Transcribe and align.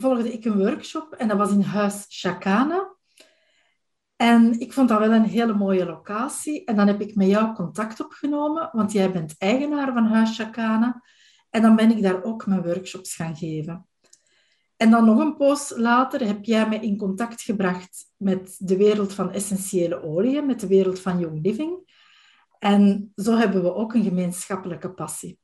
volgde 0.00 0.32
ik 0.32 0.44
een 0.44 0.58
workshop 0.58 1.12
en 1.12 1.28
dat 1.28 1.36
was 1.36 1.50
in 1.50 1.60
Huis 1.60 2.04
Chakana. 2.08 2.96
En 4.16 4.60
ik 4.60 4.72
vond 4.72 4.88
dat 4.88 4.98
wel 4.98 5.12
een 5.12 5.24
hele 5.24 5.54
mooie 5.54 5.86
locatie. 5.86 6.64
En 6.64 6.76
dan 6.76 6.86
heb 6.86 7.00
ik 7.00 7.14
met 7.14 7.28
jou 7.28 7.54
contact 7.54 8.00
opgenomen, 8.00 8.68
want 8.72 8.92
jij 8.92 9.12
bent 9.12 9.34
eigenaar 9.38 9.92
van 9.92 10.06
Huis 10.06 10.36
Chakana. 10.36 11.02
En 11.50 11.62
dan 11.62 11.76
ben 11.76 11.90
ik 11.90 12.02
daar 12.02 12.22
ook 12.24 12.46
mijn 12.46 12.62
workshops 12.62 13.14
gaan 13.14 13.36
geven. 13.36 13.86
En 14.76 14.90
dan 14.90 15.04
nog 15.04 15.18
een 15.18 15.36
poos 15.36 15.72
later 15.76 16.26
heb 16.26 16.44
jij 16.44 16.68
me 16.68 16.80
in 16.80 16.96
contact 16.96 17.42
gebracht 17.42 18.12
met 18.16 18.56
de 18.58 18.76
wereld 18.76 19.12
van 19.12 19.32
essentiële 19.32 20.02
oliën, 20.02 20.46
met 20.46 20.60
de 20.60 20.66
wereld 20.66 21.00
van 21.00 21.18
Young 21.18 21.42
Living. 21.42 21.96
En 22.58 23.12
zo 23.16 23.36
hebben 23.36 23.62
we 23.62 23.74
ook 23.74 23.94
een 23.94 24.02
gemeenschappelijke 24.02 24.90
passie. 24.90 25.38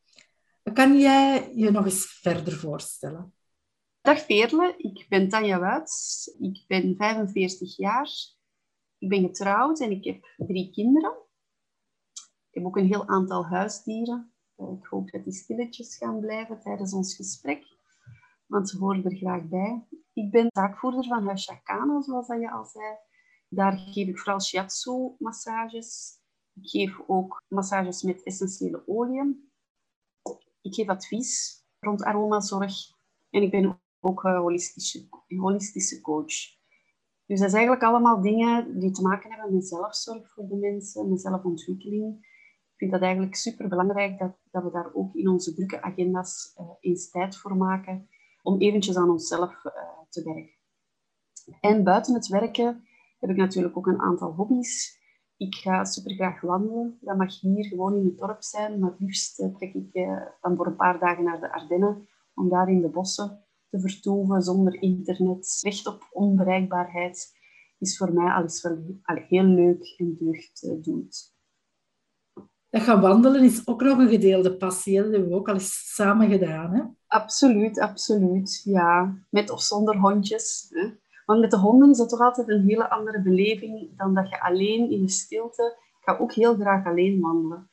Kan 0.72 0.98
jij 0.98 1.50
je 1.54 1.70
nog 1.70 1.84
eens 1.84 2.06
verder 2.06 2.52
voorstellen? 2.52 3.33
Dag 4.04 4.24
Veerle, 4.24 4.74
ik 4.76 5.06
ben 5.08 5.28
Tanja 5.28 5.58
Wuits. 5.58 6.26
Ik 6.38 6.64
ben 6.66 6.96
45 6.96 7.76
jaar. 7.76 8.10
Ik 8.98 9.08
ben 9.08 9.20
getrouwd 9.20 9.80
en 9.80 9.90
ik 9.90 10.04
heb 10.04 10.34
drie 10.36 10.70
kinderen. 10.70 11.16
Ik 12.50 12.54
heb 12.54 12.64
ook 12.64 12.76
een 12.76 12.86
heel 12.86 13.08
aantal 13.08 13.46
huisdieren. 13.46 14.32
Eh, 14.56 14.72
ik 14.78 14.86
hoop 14.86 15.10
dat 15.10 15.24
die 15.24 15.32
stilletjes 15.32 15.96
gaan 15.96 16.20
blijven 16.20 16.60
tijdens 16.60 16.92
ons 16.92 17.16
gesprek, 17.16 17.66
want 18.46 18.68
ze 18.68 18.78
horen 18.78 19.04
er 19.04 19.16
graag 19.16 19.48
bij. 19.48 19.86
Ik 20.12 20.30
ben 20.30 20.46
zaakvoerder 20.52 21.04
van 21.04 21.26
Huis 21.26 21.44
zoals 22.00 22.26
je 22.26 22.50
al 22.50 22.64
zei. 22.64 22.96
Daar 23.48 23.78
geef 23.78 24.08
ik 24.08 24.18
vooral 24.18 24.40
shiatsu-massages. 24.40 26.18
Ik 26.54 26.68
geef 26.68 27.00
ook 27.06 27.42
massages 27.48 28.02
met 28.02 28.22
essentiële 28.22 28.82
oliën. 28.86 29.52
Ik 30.60 30.74
geef 30.74 30.88
advies 30.88 31.62
rond 31.78 32.02
aromazorg. 32.02 32.74
En 33.30 33.42
ik 33.42 33.50
ben 33.50 33.82
ook 34.04 34.24
een 34.24 34.36
holistische, 34.36 35.08
holistische 35.28 36.00
coach. 36.00 36.52
Dus 37.26 37.40
dat 37.40 37.50
zijn 37.50 37.52
eigenlijk 37.52 37.82
allemaal 37.82 38.20
dingen 38.20 38.78
die 38.78 38.90
te 38.90 39.02
maken 39.02 39.30
hebben 39.30 39.54
met 39.54 39.68
zelfzorg 39.68 40.32
voor 40.32 40.48
de 40.48 40.56
mensen, 40.56 41.08
met 41.10 41.20
zelfontwikkeling. 41.20 42.16
Ik 42.72 42.74
vind 42.76 42.90
dat 42.90 43.00
eigenlijk 43.00 43.34
super 43.34 43.68
belangrijk 43.68 44.18
dat, 44.18 44.36
dat 44.50 44.62
we 44.62 44.70
daar 44.70 44.94
ook 44.94 45.14
in 45.14 45.28
onze 45.28 45.54
drukke 45.54 45.82
agenda's 45.82 46.54
uh, 46.60 46.66
eens 46.80 47.10
tijd 47.10 47.36
voor 47.36 47.56
maken 47.56 48.08
om 48.42 48.60
eventjes 48.60 48.96
aan 48.96 49.10
onszelf 49.10 49.64
uh, 49.64 49.72
te 50.08 50.22
werken. 50.22 50.54
En 51.60 51.84
buiten 51.84 52.14
het 52.14 52.26
werken 52.26 52.84
heb 53.18 53.30
ik 53.30 53.36
natuurlijk 53.36 53.76
ook 53.76 53.86
een 53.86 54.00
aantal 54.00 54.32
hobby's. 54.32 55.02
Ik 55.36 55.54
ga 55.54 55.84
super 55.84 56.14
graag 56.14 56.40
wandelen. 56.40 56.98
Dat 57.00 57.16
mag 57.16 57.40
hier 57.40 57.64
gewoon 57.64 57.96
in 57.96 58.04
het 58.04 58.18
dorp 58.18 58.42
zijn, 58.42 58.78
maar 58.78 58.94
liefst 58.98 59.36
trek 59.36 59.74
ik 59.74 59.92
dan 60.40 60.56
voor 60.56 60.66
een 60.66 60.76
paar 60.76 60.98
dagen 60.98 61.24
naar 61.24 61.40
de 61.40 61.52
Ardennen 61.52 62.08
om 62.34 62.48
daar 62.48 62.68
in 62.68 62.80
de 62.80 62.88
bossen 62.88 63.43
te 63.74 63.80
vertoeven 63.80 64.42
zonder 64.42 64.82
internet. 64.82 65.58
Recht 65.62 65.86
op 65.86 66.08
onbereikbaarheid 66.12 67.36
is 67.78 67.96
voor 67.96 68.12
mij 68.12 68.32
alles 68.32 68.62
wel 68.62 68.78
heel 69.04 69.44
leuk 69.44 69.94
en 69.96 70.16
deugddoend. 70.18 71.32
Dat 72.70 72.82
gaan 72.82 73.00
wandelen 73.00 73.42
is 73.42 73.66
ook 73.66 73.82
nog 73.82 73.98
een 73.98 74.08
gedeelde 74.08 74.56
passie. 74.56 75.02
Dat 75.02 75.10
hebben 75.10 75.28
we 75.28 75.34
ook 75.34 75.48
al 75.48 75.54
eens 75.54 75.94
samen 75.94 76.30
gedaan. 76.30 76.72
Hè? 76.74 76.82
Absoluut, 77.06 77.78
absoluut. 77.78 78.60
Ja, 78.64 79.18
met 79.30 79.50
of 79.50 79.62
zonder 79.62 79.96
hondjes. 79.96 80.66
Hè? 80.70 80.90
Want 81.26 81.40
met 81.40 81.50
de 81.50 81.58
honden 81.58 81.90
is 81.90 81.98
dat 81.98 82.08
toch 82.08 82.20
altijd 82.20 82.48
een 82.48 82.68
hele 82.68 82.90
andere 82.90 83.22
beleving 83.22 83.96
dan 83.96 84.14
dat 84.14 84.28
je 84.28 84.42
alleen 84.42 84.90
in 84.90 85.02
de 85.02 85.10
stilte... 85.10 85.82
Ik 86.00 86.10
ga 86.10 86.18
ook 86.18 86.32
heel 86.32 86.54
graag 86.54 86.86
alleen 86.86 87.20
wandelen 87.20 87.70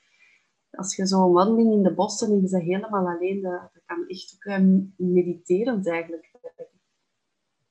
als 0.71 0.95
je 0.95 1.05
zo'n 1.05 1.31
wandeling 1.31 1.71
in 1.73 1.83
de 1.83 1.93
bossen 1.93 2.27
en 2.27 2.41
je 2.41 2.49
bent 2.49 2.63
helemaal 2.63 3.07
alleen, 3.07 3.41
dat 3.41 3.70
kan 3.95 4.07
echt 4.07 4.35
ook 4.35 4.53
um, 4.53 4.93
mediterend 4.97 5.87
eigenlijk. 5.87 6.31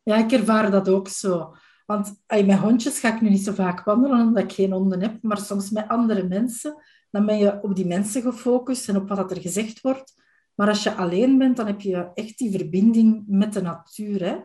Ja, 0.02 0.16
ik 0.16 0.32
ervaar 0.32 0.70
dat 0.70 0.88
ook 0.88 1.08
zo. 1.08 1.54
Want 1.86 2.22
met 2.28 2.58
hondjes 2.58 3.00
ga 3.00 3.14
ik 3.14 3.20
nu 3.20 3.28
niet 3.28 3.44
zo 3.44 3.52
vaak 3.52 3.84
wandelen, 3.84 4.26
omdat 4.26 4.44
ik 4.44 4.52
geen 4.52 4.72
honden 4.72 5.00
heb. 5.00 5.22
Maar 5.22 5.38
soms 5.38 5.70
met 5.70 5.88
andere 5.88 6.28
mensen, 6.28 6.82
dan 7.10 7.26
ben 7.26 7.38
je 7.38 7.62
op 7.62 7.74
die 7.74 7.86
mensen 7.86 8.22
gefocust 8.22 8.88
en 8.88 8.96
op 8.96 9.08
wat 9.08 9.30
er 9.30 9.40
gezegd 9.40 9.80
wordt. 9.80 10.22
Maar 10.54 10.68
als 10.68 10.82
je 10.82 10.94
alleen 10.94 11.38
bent, 11.38 11.56
dan 11.56 11.66
heb 11.66 11.80
je 11.80 12.10
echt 12.14 12.38
die 12.38 12.50
verbinding 12.50 13.24
met 13.26 13.52
de 13.52 13.62
natuur. 13.62 14.24
Hè? 14.24 14.38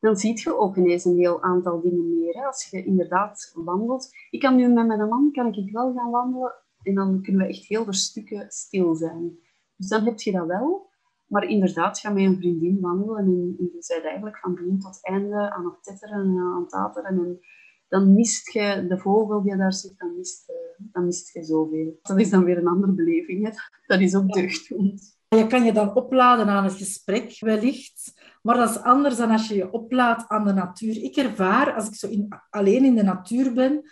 Dan 0.00 0.16
zie 0.16 0.40
je 0.40 0.58
ook 0.58 0.76
ineens 0.76 1.04
een 1.04 1.18
heel 1.18 1.42
aantal 1.42 1.80
dingen 1.80 2.18
meer. 2.18 2.34
Hè? 2.34 2.46
Als 2.46 2.68
je 2.70 2.84
inderdaad 2.84 3.52
wandelt. 3.54 4.08
Ik 4.30 4.40
kan 4.40 4.56
nu 4.56 4.68
met 4.68 4.86
mijn 4.86 5.08
man 5.08 5.32
kan 5.32 5.54
ik 5.54 5.72
wel 5.72 5.94
gaan 5.94 6.10
wandelen 6.10 6.54
en 6.82 6.94
dan 6.94 7.22
kunnen 7.22 7.46
we 7.46 7.52
echt 7.52 7.64
heel 7.66 7.84
veel 7.84 7.92
stukken 7.92 8.50
stil 8.50 8.94
zijn. 8.94 9.38
Dus 9.76 9.88
dan 9.88 10.04
heb 10.04 10.20
je 10.20 10.32
dat 10.32 10.46
wel. 10.46 10.90
Maar 11.26 11.44
inderdaad, 11.44 11.98
ga 11.98 12.10
met 12.10 12.24
een 12.24 12.36
vriendin 12.36 12.80
wandelen 12.80 13.18
en, 13.18 13.54
je 13.58 13.70
bent 13.72 14.04
eigenlijk 14.04 14.38
van 14.38 14.54
begin 14.54 14.78
tot 14.78 14.98
einde 15.02 15.50
aan 15.50 15.64
het 15.64 15.82
tetteren 15.82 16.20
en 16.20 16.38
aan 16.38 16.60
het 16.60 16.68
tateren. 16.68 17.10
En 17.10 17.40
dan 17.88 18.14
mist 18.14 18.52
je 18.52 18.86
de 18.88 18.98
vogel 18.98 19.42
die 19.42 19.56
daar 19.56 19.72
zit, 19.72 19.98
dan 19.98 20.16
mist, 20.16 20.52
dan 20.76 21.04
mist 21.04 21.32
je 21.32 21.44
zoveel. 21.44 21.98
Dat 22.02 22.20
is 22.20 22.30
dan 22.30 22.44
weer 22.44 22.58
een 22.58 22.66
andere 22.66 22.92
beleving. 22.92 23.44
Hè? 23.44 23.50
Dat 23.86 24.00
is 24.00 24.14
ook 24.14 24.32
deugdend. 24.32 25.14
Je 25.28 25.46
kan 25.46 25.64
je 25.64 25.72
dan 25.72 25.94
opladen 25.94 26.46
aan 26.46 26.64
het 26.64 26.72
gesprek, 26.72 27.36
wellicht. 27.40 28.22
Maar 28.42 28.56
dat 28.56 28.70
is 28.70 28.78
anders 28.78 29.16
dan 29.16 29.30
als 29.30 29.48
je 29.48 29.54
je 29.54 29.72
oplaadt 29.72 30.28
aan 30.28 30.44
de 30.44 30.52
natuur. 30.52 31.02
Ik 31.02 31.16
ervaar, 31.16 31.74
als 31.74 31.88
ik 31.88 31.94
zo 31.94 32.08
in, 32.08 32.28
alleen 32.50 32.84
in 32.84 32.94
de 32.94 33.02
natuur 33.02 33.52
ben, 33.52 33.82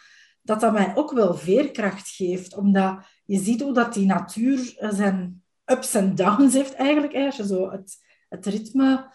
dat 0.42 0.60
dat 0.60 0.72
mij 0.72 0.96
ook 0.96 1.12
wel 1.12 1.34
veerkracht 1.34 2.08
geeft. 2.08 2.56
Omdat 2.56 3.06
je 3.24 3.38
ziet 3.38 3.62
hoe 3.62 3.72
dat 3.72 3.94
die 3.94 4.06
natuur 4.06 4.76
zijn 4.78 5.43
ups 5.66 5.94
en 5.94 6.14
downs 6.14 6.52
heeft 6.52 6.74
eigenlijk. 6.74 7.14
Als 7.14 7.36
je 7.36 7.46
zo 7.46 7.70
het, 7.70 7.96
het 8.28 8.46
ritme 8.46 9.12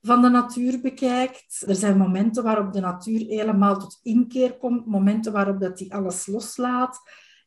van 0.00 0.22
de 0.22 0.28
natuur 0.28 0.80
bekijkt. 0.80 1.64
Er 1.66 1.74
zijn 1.74 1.96
momenten 1.96 2.42
waarop 2.42 2.72
de 2.72 2.80
natuur 2.80 3.26
helemaal 3.26 3.78
tot 3.78 3.98
inkeer 4.02 4.56
komt. 4.56 4.86
Momenten 4.86 5.32
waarop 5.32 5.60
dat 5.60 5.78
die 5.78 5.94
alles 5.94 6.26
loslaat. 6.26 7.00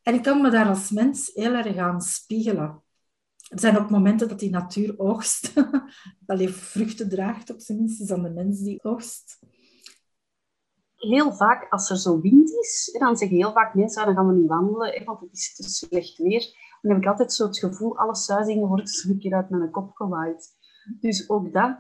En 0.03 0.13
ik 0.13 0.23
kan 0.23 0.41
me 0.41 0.50
daar 0.50 0.67
als 0.67 0.89
mens 0.89 1.31
heel 1.34 1.53
erg 1.53 1.78
aan 1.78 2.01
spiegelen. 2.01 2.84
Er 3.50 3.59
zijn 3.59 3.78
ook 3.78 3.89
momenten 3.89 4.28
dat 4.28 4.39
die 4.39 4.50
natuur 4.50 5.00
oogst. 5.00 5.53
dat 6.28 6.38
die 6.38 6.50
vruchten 6.50 7.09
draagt, 7.09 7.50
op 7.50 7.59
zijn 7.59 7.78
minst 7.78 8.01
is 8.01 8.07
dan 8.07 8.23
de 8.23 8.29
mens 8.29 8.59
die 8.59 8.84
oogst 8.84 9.39
heel 11.07 11.34
vaak, 11.34 11.72
als 11.72 11.90
er 11.90 11.97
zo 11.97 12.22
wind 12.22 12.49
is, 12.49 12.97
dan 12.99 13.17
zeggen 13.17 13.37
heel 13.37 13.52
vaak 13.52 13.73
mensen, 13.73 14.02
ah, 14.02 14.08
dan 14.08 14.16
gaan 14.16 14.28
we 14.28 14.34
niet 14.34 14.47
wandelen, 14.47 15.03
want 15.05 15.19
het 15.19 15.29
is 15.31 15.55
te 15.55 15.69
slecht 15.69 16.17
weer. 16.17 16.65
Dan 16.81 16.91
heb 16.91 17.01
ik 17.01 17.07
altijd 17.07 17.33
zo 17.33 17.45
het 17.45 17.59
gevoel, 17.59 17.97
alle 17.97 18.16
suizingen 18.16 18.67
worden 18.67 18.85
een 19.07 19.19
keer 19.19 19.33
uit 19.33 19.49
mijn 19.49 19.72
kop 19.72 19.91
gewaaid. 19.95 20.49
Dus 20.99 21.29
ook 21.29 21.53
dat 21.53 21.77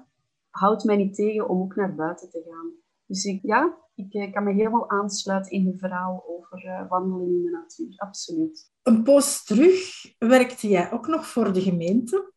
houdt 0.49 0.83
mij 0.83 0.95
niet 0.95 1.15
tegen 1.15 1.49
om 1.49 1.61
ook 1.61 1.75
naar 1.75 1.95
buiten 1.95 2.29
te 2.29 2.43
gaan. 2.49 2.71
Dus 3.05 3.25
ik, 3.25 3.39
ja, 3.43 3.77
ik 3.95 4.13
eh, 4.13 4.31
kan 4.31 4.43
me 4.43 4.53
helemaal 4.53 4.89
aansluiten 4.89 5.51
in 5.51 5.67
het 5.67 5.79
verhaal 5.79 6.23
over 6.27 6.65
uh, 6.65 6.89
wandelen 6.89 7.27
in 7.27 7.43
de 7.43 7.49
natuur. 7.49 7.93
Absoluut. 7.97 8.71
Een 8.83 9.03
post 9.03 9.47
terug 9.47 10.03
werkte 10.17 10.67
jij 10.67 10.91
ook 10.91 11.07
nog 11.07 11.27
voor 11.27 11.53
de 11.53 11.61
gemeente. 11.61 12.33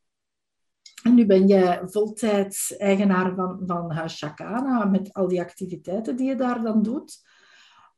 En 1.02 1.14
nu 1.14 1.26
ben 1.26 1.48
je 1.48 1.82
voltijds 1.84 2.76
eigenaar 2.76 3.34
van, 3.34 3.62
van 3.66 3.90
Huis 3.90 4.18
Chakana 4.18 4.84
met 4.84 5.12
al 5.12 5.28
die 5.28 5.40
activiteiten 5.40 6.16
die 6.16 6.26
je 6.26 6.34
daar 6.34 6.62
dan 6.62 6.82
doet. 6.82 7.26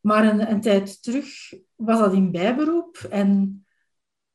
Maar 0.00 0.24
een, 0.24 0.50
een 0.50 0.60
tijd 0.60 1.02
terug 1.02 1.52
was 1.76 1.98
dat 1.98 2.12
in 2.12 2.30
bijberoep 2.30 2.96
en 3.10 3.64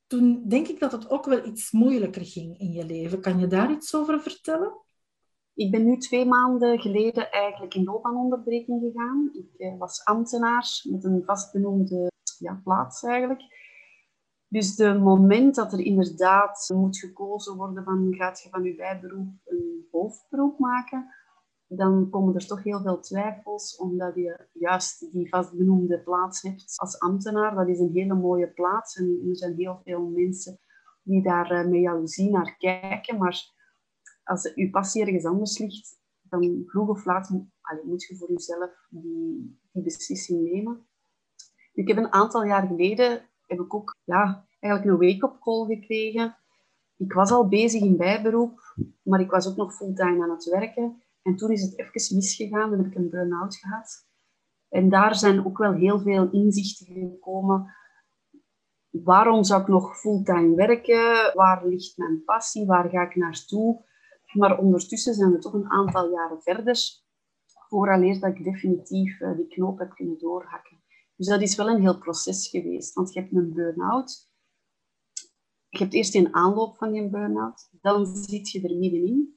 toen 0.07 0.43
denk 0.47 0.67
ik 0.67 0.79
dat 0.79 0.91
het 0.91 1.09
ook 1.09 1.25
wel 1.25 1.45
iets 1.45 1.71
moeilijker 1.71 2.25
ging 2.25 2.59
in 2.59 2.71
je 2.71 2.85
leven. 2.85 3.21
Kan 3.21 3.39
je 3.39 3.47
daar 3.47 3.71
iets 3.71 3.95
over 3.95 4.21
vertellen? 4.21 4.73
Ik 5.53 5.71
ben 5.71 5.85
nu 5.85 5.97
twee 5.97 6.25
maanden 6.25 6.79
geleden 6.79 7.31
eigenlijk 7.31 7.73
in 7.73 7.83
loopbaanonderbreking 7.83 8.81
gegaan. 8.81 9.29
Ik 9.33 9.59
eh, 9.59 9.77
was 9.77 10.03
ambtenaar 10.03 10.81
met 10.83 11.03
een 11.03 11.23
vastbenoemde 11.25 12.11
ja, 12.39 12.61
plaats 12.63 13.03
eigenlijk. 13.03 13.41
Dus 14.47 14.75
de 14.75 14.93
moment 14.93 15.55
dat 15.55 15.73
er 15.73 15.79
inderdaad 15.79 16.71
moet 16.75 16.97
gekozen 16.97 17.55
worden 17.55 17.83
van 17.83 18.13
gaat 18.17 18.41
je 18.41 18.49
van 18.49 18.63
je 18.63 18.75
bijberoep 18.75 19.27
een 19.45 19.87
hoofdberoep 19.91 20.59
maken, 20.59 21.13
dan 21.67 22.09
komen 22.09 22.35
er 22.35 22.47
toch 22.47 22.63
heel 22.63 22.81
veel 22.81 22.99
twijfels, 22.99 23.77
omdat 23.77 24.15
je 24.15 24.47
juist 24.53 25.11
die 25.11 25.29
vastbenoemde 25.29 25.99
plaats 25.99 26.41
hebt 26.41 26.73
als 26.75 26.99
ambtenaar. 26.99 27.55
Dat 27.55 27.67
is 27.67 27.79
een 27.79 27.93
hele 27.93 28.13
mooie 28.13 28.47
plaats 28.47 28.95
en 28.95 29.21
er 29.29 29.37
zijn 29.37 29.55
heel 29.55 29.81
veel 29.83 30.01
mensen 30.01 30.59
die 31.03 31.23
daar 31.23 31.51
eh, 31.51 31.69
met 31.69 31.81
jaloezie 31.81 32.31
naar 32.31 32.55
kijken. 32.57 33.17
Maar 33.17 33.53
als 34.23 34.51
je 34.55 34.69
passie 34.69 35.01
ergens 35.01 35.25
anders 35.25 35.57
ligt, 35.57 35.99
dan 36.21 36.63
vroeg 36.65 36.89
of 36.89 37.05
laat 37.05 37.29
moet 37.83 38.03
je 38.03 38.15
voor 38.15 38.31
jezelf 38.31 38.87
die, 38.89 39.59
die 39.71 39.83
beslissing 39.83 40.51
nemen. 40.51 40.87
Ik 41.73 41.87
heb 41.87 41.97
een 41.97 42.13
aantal 42.13 42.43
jaar 42.43 42.67
geleden 42.67 43.29
heb 43.45 43.59
ik 43.59 43.73
ook 43.73 43.95
ja, 44.03 44.47
eigenlijk 44.59 45.01
een 45.01 45.07
wake-up 45.07 45.39
call 45.39 45.65
gekregen. 45.65 46.37
Ik 46.97 47.13
was 47.13 47.31
al 47.31 47.47
bezig 47.47 47.81
in 47.81 47.97
bijberoep, 47.97 48.59
maar 49.03 49.19
ik 49.19 49.29
was 49.29 49.47
ook 49.47 49.55
nog 49.55 49.75
fulltime 49.75 50.23
aan 50.23 50.29
het 50.29 50.49
werken. 50.49 51.03
En 51.25 51.35
toen 51.35 51.51
is 51.51 51.61
het 51.61 51.79
even 51.79 52.15
misgegaan 52.15 52.71
en 52.71 52.77
heb 52.77 52.87
ik 52.87 52.95
een 52.95 53.09
burn-out 53.09 53.55
gehad. 53.55 54.07
En 54.69 54.89
daar 54.89 55.15
zijn 55.15 55.45
ook 55.45 55.57
wel 55.57 55.73
heel 55.73 55.99
veel 55.99 56.31
inzichten 56.31 56.85
gekomen. 56.85 57.75
Waarom 58.89 59.43
zou 59.43 59.61
ik 59.61 59.67
nog 59.67 59.97
fulltime 59.99 60.55
werken? 60.55 61.33
Waar 61.33 61.67
ligt 61.67 61.97
mijn 61.97 62.23
passie? 62.23 62.65
Waar 62.65 62.89
ga 62.89 63.01
ik 63.01 63.15
naartoe? 63.15 63.85
Maar 64.33 64.57
ondertussen 64.57 65.13
zijn 65.13 65.31
we 65.31 65.37
toch 65.37 65.53
een 65.53 65.69
aantal 65.69 66.11
jaren 66.11 66.41
verder, 66.41 66.77
vooraleer 67.69 68.19
dat 68.19 68.35
ik 68.35 68.43
definitief 68.43 69.19
eh, 69.19 69.35
die 69.35 69.47
knoop 69.47 69.79
heb 69.79 69.93
kunnen 69.95 70.17
doorhakken. 70.17 70.83
Dus 71.15 71.27
dat 71.27 71.41
is 71.41 71.55
wel 71.55 71.69
een 71.69 71.81
heel 71.81 71.97
proces 71.97 72.49
geweest, 72.49 72.93
want 72.93 73.13
je 73.13 73.19
hebt 73.19 73.33
een 73.33 73.53
burn-out. 73.53 74.29
Je 75.69 75.77
hebt 75.77 75.93
eerst 75.93 76.15
een 76.15 76.33
aanloop 76.33 76.77
van 76.77 76.91
die 76.91 77.09
burn-out, 77.09 77.69
dan 77.81 78.05
zit 78.05 78.49
je 78.49 78.61
er 78.61 78.75
middenin. 78.75 79.34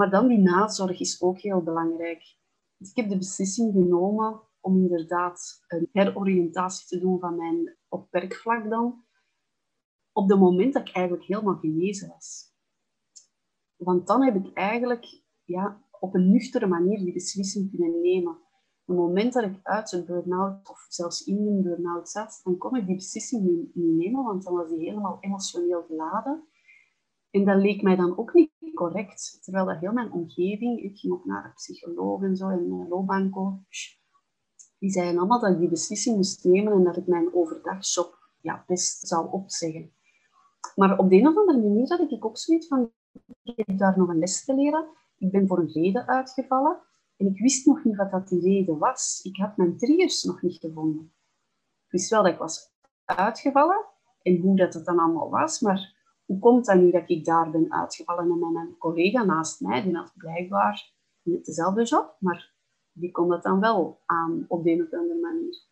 Maar 0.00 0.10
dan 0.10 0.28
die 0.28 0.38
nazorg 0.38 1.00
is 1.00 1.22
ook 1.22 1.38
heel 1.38 1.62
belangrijk. 1.62 2.36
Dus 2.76 2.90
ik 2.90 2.96
heb 2.96 3.08
de 3.08 3.16
beslissing 3.16 3.72
genomen 3.72 4.40
om 4.60 4.76
inderdaad 4.76 5.64
een 5.68 5.88
heroriëntatie 5.92 6.86
te 6.86 6.98
doen 6.98 7.18
van 7.18 7.36
mijn 7.36 7.76
op 7.88 8.06
werkvlak 8.10 8.70
dan. 8.70 9.04
Op 10.12 10.28
het 10.28 10.38
moment 10.38 10.72
dat 10.72 10.88
ik 10.88 10.94
eigenlijk 10.94 11.26
helemaal 11.26 11.56
genezen 11.56 12.08
was. 12.08 12.54
Want 13.76 14.06
dan 14.06 14.22
heb 14.22 14.34
ik 14.34 14.52
eigenlijk 14.52 15.22
ja, 15.44 15.84
op 15.98 16.14
een 16.14 16.30
nuchtere 16.30 16.66
manier 16.66 16.98
die 16.98 17.12
beslissing 17.12 17.70
kunnen 17.70 18.00
nemen. 18.00 18.32
Op 18.32 18.86
het 18.86 18.96
moment 18.96 19.32
dat 19.32 19.44
ik 19.44 19.58
uit 19.62 19.92
een 19.92 20.04
burn-out 20.04 20.68
of 20.68 20.86
zelfs 20.88 21.24
in 21.24 21.46
een 21.46 21.62
burn-out 21.62 22.08
zat, 22.08 22.40
dan 22.44 22.58
kon 22.58 22.76
ik 22.76 22.86
die 22.86 22.96
beslissing 22.96 23.42
niet, 23.42 23.74
nemen, 23.74 24.24
want 24.24 24.44
dan 24.44 24.54
was 24.54 24.68
die 24.68 24.78
helemaal 24.78 25.18
emotioneel 25.20 25.82
geladen. 25.82 26.48
En 27.30 27.44
dat 27.44 27.60
leek 27.60 27.82
mij 27.82 27.96
dan 27.96 28.18
ook 28.18 28.34
niet 28.34 28.49
correct. 28.74 29.38
Terwijl 29.42 29.66
dat 29.66 29.78
heel 29.78 29.92
mijn 29.92 30.12
omgeving, 30.12 30.82
ik 30.82 30.98
ging 30.98 31.12
ook 31.12 31.24
naar 31.24 31.44
een 31.44 31.54
psycholoog 31.54 32.22
en 32.22 32.36
zo, 32.36 32.48
en 32.48 32.58
een 32.58 32.88
loopbaancoach, 32.88 33.98
die 34.78 34.90
zeiden 34.90 35.18
allemaal 35.18 35.40
dat 35.40 35.52
ik 35.52 35.58
die 35.58 35.68
beslissing 35.68 36.16
moest 36.16 36.44
nemen 36.44 36.72
en 36.72 36.84
dat 36.84 36.96
ik 36.96 37.06
mijn 37.06 37.34
overdagshop 37.34 38.18
ja, 38.40 38.64
best 38.66 39.08
zou 39.08 39.30
opzeggen. 39.30 39.92
Maar 40.74 40.98
op 40.98 41.10
de 41.10 41.16
een 41.16 41.26
of 41.26 41.36
andere 41.36 41.58
manier 41.58 41.88
had 41.88 42.10
ik 42.10 42.24
ook 42.24 42.38
zoiets 42.38 42.66
van, 42.66 42.92
ik 43.42 43.66
heb 43.66 43.78
daar 43.78 43.98
nog 43.98 44.08
een 44.08 44.18
les 44.18 44.44
te 44.44 44.54
leren. 44.54 44.88
Ik 45.18 45.30
ben 45.30 45.46
voor 45.46 45.58
een 45.58 45.72
reden 45.72 46.06
uitgevallen 46.06 46.80
en 47.16 47.26
ik 47.26 47.40
wist 47.40 47.66
nog 47.66 47.84
niet 47.84 47.96
wat 47.96 48.10
dat 48.10 48.28
die 48.28 48.40
reden 48.40 48.78
was. 48.78 49.20
Ik 49.22 49.36
had 49.36 49.56
mijn 49.56 49.76
triggers 49.76 50.22
nog 50.22 50.42
niet 50.42 50.58
gevonden. 50.58 51.12
Ik 51.84 51.90
wist 51.90 52.10
wel 52.10 52.22
dat 52.22 52.32
ik 52.32 52.38
was 52.38 52.72
uitgevallen 53.04 53.84
en 54.22 54.40
hoe 54.40 54.56
dat 54.56 54.74
het 54.74 54.84
dan 54.84 54.98
allemaal 54.98 55.30
was, 55.30 55.60
maar 55.60 55.99
hoe 56.30 56.38
komt 56.38 56.66
dat 56.66 56.76
nu 56.76 56.90
dat 56.90 57.02
ik 57.06 57.24
daar 57.24 57.50
ben 57.50 57.72
uitgevallen? 57.72 58.30
En 58.30 58.52
mijn 58.52 58.78
collega 58.78 59.24
naast 59.24 59.60
mij, 59.60 59.82
die 59.82 59.96
had 59.96 60.12
blijkbaar 60.16 60.92
niet 61.22 61.44
dezelfde 61.44 61.84
job, 61.84 62.16
maar 62.18 62.54
die 62.92 63.10
kon 63.10 63.28
dat 63.28 63.42
dan 63.42 63.60
wel 63.60 64.00
aan 64.06 64.44
op 64.48 64.64
de 64.64 64.70
een 64.70 64.82
of 64.82 64.92
andere 64.92 65.20
manier. 65.20 65.64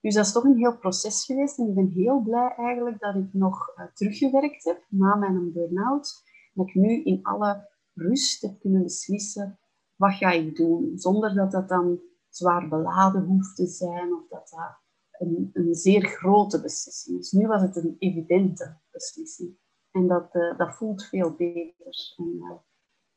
Dus 0.00 0.14
dat 0.14 0.26
is 0.26 0.32
toch 0.32 0.44
een 0.44 0.56
heel 0.56 0.78
proces 0.78 1.24
geweest 1.24 1.58
en 1.58 1.68
ik 1.68 1.74
ben 1.74 1.88
heel 1.88 2.20
blij 2.20 2.54
eigenlijk 2.56 3.00
dat 3.00 3.14
ik 3.14 3.32
nog 3.32 3.72
uh, 3.76 3.84
teruggewerkt 3.94 4.64
heb 4.64 4.84
na 4.88 5.14
mijn 5.14 5.52
burn-out. 5.52 6.22
Dat 6.54 6.68
ik 6.68 6.74
nu 6.74 7.02
in 7.02 7.22
alle 7.22 7.68
rust 7.94 8.42
heb 8.42 8.60
kunnen 8.60 8.82
beslissen 8.82 9.58
wat 9.96 10.14
ga 10.14 10.30
ik 10.30 10.56
doen, 10.56 10.92
zonder 10.94 11.34
dat 11.34 11.52
dat 11.52 11.68
dan 11.68 12.00
zwaar 12.28 12.68
beladen 12.68 13.24
hoeft 13.24 13.56
te 13.56 13.66
zijn 13.66 14.14
of 14.14 14.28
dat 14.28 14.48
dat 14.48 14.80
een, 15.28 15.50
een 15.52 15.74
zeer 15.74 16.06
grote 16.06 16.60
beslissing 16.60 17.18
is. 17.18 17.32
Nu 17.32 17.46
was 17.46 17.62
het 17.62 17.76
een 17.76 17.96
evidente 17.98 18.76
beslissing 18.90 19.60
en 19.92 20.06
dat, 20.06 20.34
uh, 20.34 20.58
dat 20.58 20.74
voelt 20.74 21.04
veel 21.04 21.30
beter. 21.30 22.14
En, 22.16 22.38
uh, 22.40 22.50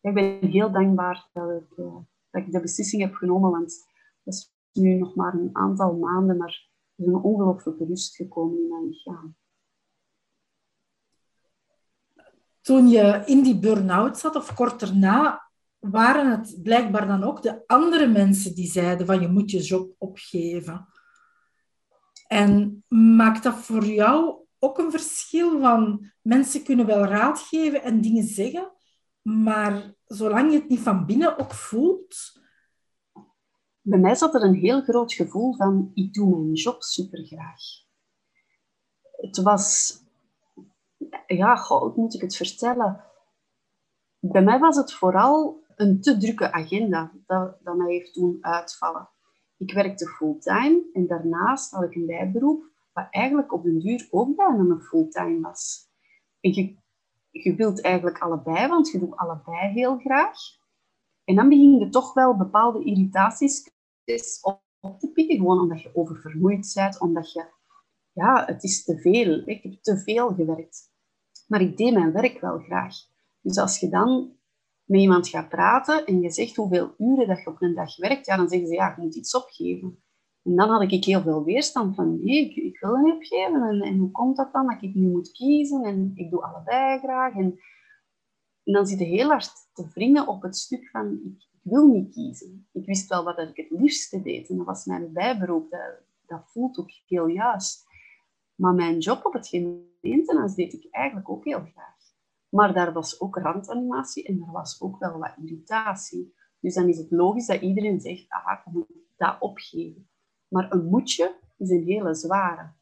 ik 0.01 0.13
ben 0.13 0.50
heel 0.50 0.72
dankbaar 0.72 1.30
dat 1.33 1.50
ik, 1.50 1.77
uh, 1.77 1.95
dat 2.30 2.42
ik 2.42 2.51
de 2.51 2.60
beslissing 2.60 3.01
heb 3.01 3.13
genomen, 3.13 3.51
want 3.51 3.86
dat 4.24 4.33
is 4.33 4.54
nu 4.72 4.94
nog 4.94 5.16
maar 5.16 5.33
een 5.33 5.50
aantal 5.54 5.94
maanden, 5.95 6.38
maar 6.38 6.69
er 6.95 7.06
is 7.06 7.07
een 7.07 7.16
ongelooflijke 7.16 7.86
rust 7.86 8.16
gekomen 8.16 8.57
in 8.57 8.69
mijn 8.69 8.88
lichaam. 8.88 9.36
toen 12.66 12.88
je 12.88 13.22
in 13.25 13.44
die 13.44 13.60
burn-out 13.60 14.18
zat, 14.18 14.36
of 14.36 14.54
kort 14.54 14.80
daarna, 14.80 15.50
waren 15.80 16.31
het 16.31 16.60
blijkbaar 16.63 17.07
dan 17.07 17.24
ook 17.24 17.42
de 17.42 17.63
andere 17.68 18.07
mensen 18.07 18.56
die 18.56 18.68
zeiden 18.68 19.06
van 19.06 19.22
je 19.22 19.27
moet 19.27 19.51
je 19.51 19.62
job 19.62 19.95
opgeven. 19.98 20.88
En 22.27 22.83
maakt 22.88 23.44
dat 23.44 23.56
voor 23.56 23.86
jou 23.86 24.45
ook 24.60 24.78
een 24.78 24.92
verschil 24.92 25.60
van 25.60 26.12
mensen 26.22 26.63
kunnen 26.63 26.86
wel 26.86 27.06
raad 27.06 27.40
geven 27.40 27.84
en 27.84 28.02
dingen 28.02 28.24
zeggen, 28.24 28.72
maar 29.22 29.94
zolang 30.06 30.52
je 30.52 30.60
het 30.60 30.69
niet 30.69 30.80
van 30.80 31.06
binnen 31.06 31.38
ook 31.38 31.54
voelt? 31.54 32.44
Bij 33.81 34.00
mij 34.00 34.16
zat 34.16 34.36
er 34.36 34.44
een 34.44 34.56
heel 34.56 34.81
groot 34.81 35.13
gevoel 35.13 35.56
van 35.56 35.92
ik 35.94 36.13
doe 36.13 36.40
mijn 36.40 36.54
job 36.54 36.84
supergraag. 36.84 37.62
Het 39.12 39.42
was 39.42 40.00
ja, 41.28 41.66
hoe 41.68 41.94
moet 41.96 42.13
ik 42.13 42.22
het 42.22 42.36
vertellen? 42.36 43.04
Bij 44.19 44.44
mij 44.44 44.60
was 44.60 44.75
het 44.75 44.94
vooral 44.94 45.63
een 45.75 46.01
te 46.01 46.18
drukke 46.18 46.51
agenda 46.51 47.12
dat, 47.25 47.58
dat 47.63 47.75
mij 47.75 47.94
heeft 47.94 48.13
doen 48.13 48.38
uitvallen. 48.42 49.10
Ik 49.58 49.74
werkte 49.74 50.08
fulltime 50.08 50.90
en 50.94 51.08
daarnaast 51.08 51.72
had 51.72 51.84
ik 51.84 51.96
een 51.96 52.06
bijberoep, 52.06 52.70
wat 52.96 53.08
eigenlijk 53.10 53.54
op 53.54 53.64
den 53.64 53.80
duur 53.80 54.08
ook 54.12 54.36
bijna 54.36 54.60
een 54.60 54.82
fulltime 54.82 55.40
was. 55.40 55.90
En 56.40 56.54
je, 56.54 56.78
je 57.30 57.56
wilt 57.56 57.82
eigenlijk 57.82 58.20
allebei, 58.20 58.68
want 58.68 58.90
je 58.90 59.00
doet 59.00 59.16
allebei 59.16 59.72
heel 59.72 59.98
graag. 59.98 60.38
En 61.24 61.36
dan 61.36 61.50
begin 61.50 61.80
je 61.80 61.90
toch 61.90 62.14
wel 62.14 62.38
bepaalde 62.38 62.84
irritaties 62.84 63.70
op, 64.42 64.64
te 65.00 65.12
pikken, 65.14 65.38
gewoon 65.38 65.60
omdat 65.60 65.82
je 65.82 65.96
oververmoeid 65.96 66.72
bent, 66.75 67.00
omdat 67.00 67.32
je, 67.32 67.46
ja, 68.12 68.46
het 68.46 68.64
is 68.64 68.84
te 68.84 68.98
veel. 68.98 69.42
Ik 69.46 69.64
heb 69.64 69.74
te 69.82 69.98
veel 69.98 70.34
gewerkt. 70.34 70.94
Maar 71.48 71.62
ik 71.62 71.78
deed 71.78 71.94
mijn 71.94 72.12
werk 72.12 72.40
wel 72.40 72.60
graag. 72.60 72.96
Dus 73.42 73.58
als 73.58 73.80
je 73.80 73.90
dan 73.90 74.38
met 74.84 75.00
iemand 75.00 75.28
gaat 75.28 75.50
praten 75.50 76.06
en 76.06 76.22
je 76.22 76.30
zegt 76.30 76.56
hoeveel 76.56 76.94
uren 76.98 77.28
dat 77.28 77.40
je 77.40 77.50
op 77.50 77.62
een 77.62 77.75
dag 77.75 77.98
werkt, 77.98 78.25
ja, 78.25 78.38
dan 78.38 78.50
zeggen 78.50 78.68
ze, 78.68 78.74
ja, 78.74 78.94
je 78.96 79.02
moet 79.02 79.16
iets 79.16 79.36
opgeven. 79.36 80.04
En 80.46 80.56
dan 80.56 80.70
had 80.70 80.92
ik 80.92 81.04
heel 81.04 81.22
veel 81.22 81.44
weerstand 81.44 81.96
van, 81.96 82.24
nee, 82.24 82.50
ik, 82.50 82.80
wil 82.80 82.96
niet 82.96 83.14
opgeven. 83.14 83.64
En, 83.64 83.82
en, 83.82 83.98
hoe 83.98 84.12
komt 84.12 84.38
dat 84.38 84.54
dan, 84.54 84.68
dat 84.68 84.82
ik 84.82 84.96
nu 84.96 85.08
moet 85.08 85.32
kiezen? 85.32 85.84
En 85.84 86.12
ik 86.16 86.30
doe 86.30 86.44
allebei 86.44 87.00
graag. 87.00 87.34
En, 87.34 87.60
en 88.64 88.74
dan 88.74 88.86
zit 88.86 89.00
je 89.00 89.06
heel 89.06 89.30
hard 89.30 89.52
te 89.74 89.88
wringen 89.94 90.28
op 90.28 90.42
het 90.42 90.58
stuk 90.58 90.90
van, 90.90 91.20
ik, 91.24 91.48
ik, 91.52 91.72
wil 91.72 91.88
niet 91.88 92.14
kiezen. 92.14 92.68
Ik 92.72 92.86
wist 92.86 93.10
wel 93.10 93.24
wat 93.24 93.38
ik 93.38 93.56
het 93.56 93.80
liefste 93.80 94.22
deed. 94.22 94.50
En 94.50 94.58
dat 94.58 94.66
was 94.66 94.86
mijn 94.86 95.14
bijberoep. 95.14 95.72
Dat, 95.72 96.00
dat 96.25 96.44
voelt 96.46 96.78
ook 96.78 96.92
heel 97.08 97.28
juist. 97.28 97.84
Maar 98.56 98.74
mijn 98.74 98.98
job 98.98 99.25
op 99.25 99.34
het 99.34 99.48
gemeentehuis 99.48 100.56
deed 100.56 100.74
ik 100.74 100.88
eigenlijk 100.92 101.30
ook 101.30 101.46
heel 101.46 101.62
graag. 101.62 101.96
Maar 102.50 102.74
daar 102.74 102.94
was 102.94 103.22
ook 103.22 103.38
randanimatie 103.38 104.24
en 104.24 104.42
er 104.42 104.52
was 104.52 104.82
ook 104.82 105.00
wel 105.00 105.18
wat 105.18 105.36
irritatie. 105.44 106.34
Dus 106.60 106.74
dan 106.74 106.88
is 106.88 106.98
het 106.98 107.12
logisch 107.12 107.46
dat 107.46 107.62
iedereen 107.62 108.00
zegt, 108.00 108.25
ah, 108.30 108.60
ik 108.66 108.86
dat 109.18 109.36
opgeven. 109.40 110.10
Maar 110.48 110.72
een 110.72 110.86
moetje 110.86 111.40
is 111.58 111.70
een 111.70 111.84
hele 111.84 112.16
zware. 112.16 112.74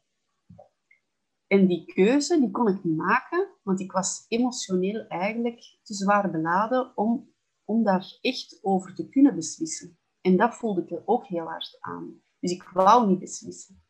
En 1.46 1.66
die 1.66 1.84
keuze 1.84 2.40
die 2.40 2.50
kon 2.50 2.68
ik 2.68 2.84
niet 2.84 2.96
maken, 2.96 3.48
want 3.62 3.80
ik 3.80 3.92
was 3.92 4.24
emotioneel 4.28 5.06
eigenlijk 5.06 5.78
te 5.82 5.94
zwaar 5.94 6.30
beladen 6.30 6.96
om, 6.96 7.32
om 7.64 7.84
daar 7.84 8.18
echt 8.20 8.58
over 8.62 8.94
te 8.94 9.08
kunnen 9.08 9.34
beslissen. 9.34 9.98
En 10.20 10.36
dat 10.36 10.54
voelde 10.54 10.82
ik 10.82 10.90
er 10.90 11.02
ook 11.04 11.26
heel 11.26 11.46
hard 11.46 11.76
aan. 11.80 12.22
Dus 12.40 12.50
ik 12.50 12.62
wou 12.62 13.08
niet 13.08 13.18
beslissen. 13.18 13.82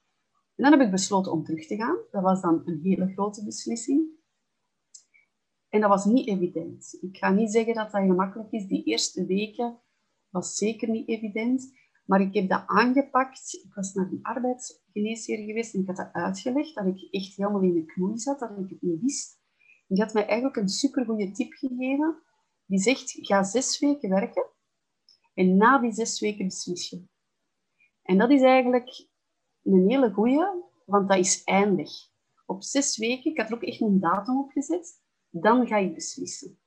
En 0.57 0.64
dan 0.64 0.73
heb 0.73 0.81
ik 0.81 0.90
besloten 0.90 1.33
om 1.33 1.45
terug 1.45 1.66
te 1.66 1.76
gaan. 1.76 1.97
Dat 2.11 2.23
was 2.23 2.40
dan 2.40 2.62
een 2.64 2.81
hele 2.83 3.12
grote 3.12 3.45
beslissing. 3.45 4.09
En 5.69 5.81
dat 5.81 5.88
was 5.88 6.04
niet 6.04 6.28
evident. 6.28 6.99
Ik 7.00 7.16
ga 7.16 7.31
niet 7.31 7.52
zeggen 7.52 7.75
dat 7.75 7.90
dat 7.90 8.02
gemakkelijk 8.02 8.52
is. 8.52 8.66
Die 8.66 8.85
eerste 8.85 9.26
weken 9.26 9.81
was 10.28 10.57
zeker 10.57 10.88
niet 10.88 11.09
evident. 11.09 11.73
Maar 12.04 12.20
ik 12.20 12.34
heb 12.34 12.49
dat 12.49 12.62
aangepakt. 12.66 13.61
Ik 13.64 13.75
was 13.75 13.94
naar 13.94 14.06
een 14.06 14.23
arbeidsgeneesheer 14.23 15.38
geweest 15.38 15.75
en 15.75 15.80
ik 15.80 15.87
had 15.87 15.96
dat 15.96 16.12
uitgelegd, 16.12 16.75
dat 16.75 16.87
ik 16.87 17.08
echt 17.11 17.37
helemaal 17.37 17.62
in 17.62 17.75
de 17.75 17.84
knoei 17.84 18.18
zat, 18.18 18.38
dat 18.38 18.50
ik 18.50 18.68
het 18.68 18.82
niet 18.82 19.00
wist. 19.00 19.42
Die 19.87 20.02
had 20.02 20.12
mij 20.12 20.26
eigenlijk 20.26 20.56
een 20.56 20.68
supergoeie 20.68 21.30
tip 21.30 21.52
gegeven. 21.52 22.23
Die 22.66 22.78
zegt, 22.78 23.16
ga 23.20 23.42
zes 23.42 23.78
weken 23.78 24.11
werken 24.11 24.46
en 25.34 25.56
na 25.56 25.78
die 25.78 25.92
zes 25.92 26.20
weken 26.20 26.44
beslis 26.44 26.90
je. 26.90 27.04
En 28.02 28.18
dat 28.18 28.30
is 28.30 28.42
eigenlijk 28.42 29.08
een 29.62 29.90
hele 29.90 30.12
goeie, 30.12 30.46
want 30.87 31.08
dat 31.08 31.18
is 31.18 31.44
eindig. 31.44 31.90
Op 32.46 32.62
zes 32.62 32.99
weken, 32.99 33.30
ik 33.30 33.38
had 33.38 33.49
er 33.49 33.54
ook 33.54 33.62
echt 33.62 33.80
een 33.80 34.00
datum 34.00 34.38
op 34.38 34.50
gezet, 34.50 35.02
dan 35.30 35.66
ga 35.66 35.76
je 35.78 35.92
beslissen. 35.92 36.58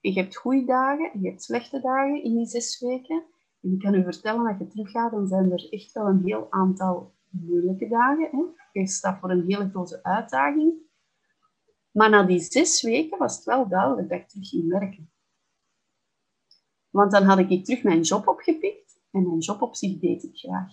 En 0.00 0.12
je 0.12 0.20
hebt 0.20 0.36
goede 0.36 0.64
dagen 0.64 1.12
en 1.12 1.20
je 1.20 1.28
hebt 1.28 1.42
slechte 1.42 1.80
dagen 1.80 2.22
in 2.22 2.36
die 2.36 2.46
zes 2.46 2.80
weken. 2.80 3.24
En 3.62 3.72
ik 3.72 3.78
kan 3.78 3.94
u 3.94 4.02
vertellen, 4.02 4.46
als 4.46 4.58
je 4.58 4.66
teruggaat, 4.66 5.10
dan 5.10 5.26
zijn 5.26 5.52
er 5.52 5.68
echt 5.70 5.92
wel 5.92 6.06
een 6.06 6.22
heel 6.24 6.46
aantal 6.50 7.14
moeilijke 7.30 7.88
dagen. 7.88 8.28
Hè? 8.30 8.80
Je 8.80 8.86
staat 8.86 9.18
voor 9.18 9.30
een 9.30 9.44
hele 9.46 9.68
grote 9.68 10.02
uitdaging. 10.02 10.74
Maar 11.90 12.10
na 12.10 12.22
die 12.22 12.40
zes 12.40 12.82
weken 12.82 13.18
was 13.18 13.36
het 13.36 13.44
wel 13.44 13.68
duidelijk 13.68 14.08
dat 14.08 14.18
ik 14.18 14.28
terug 14.28 14.48
ging 14.48 14.68
werken. 14.68 15.10
Want 16.90 17.12
dan 17.12 17.22
had 17.22 17.38
ik 17.38 17.64
terug 17.64 17.82
mijn 17.82 18.00
job 18.00 18.28
opgepikt 18.28 19.00
en 19.10 19.26
mijn 19.26 19.38
job 19.38 19.62
op 19.62 19.74
zich 19.74 19.98
deed 19.98 20.22
ik 20.22 20.36
graag. 20.36 20.72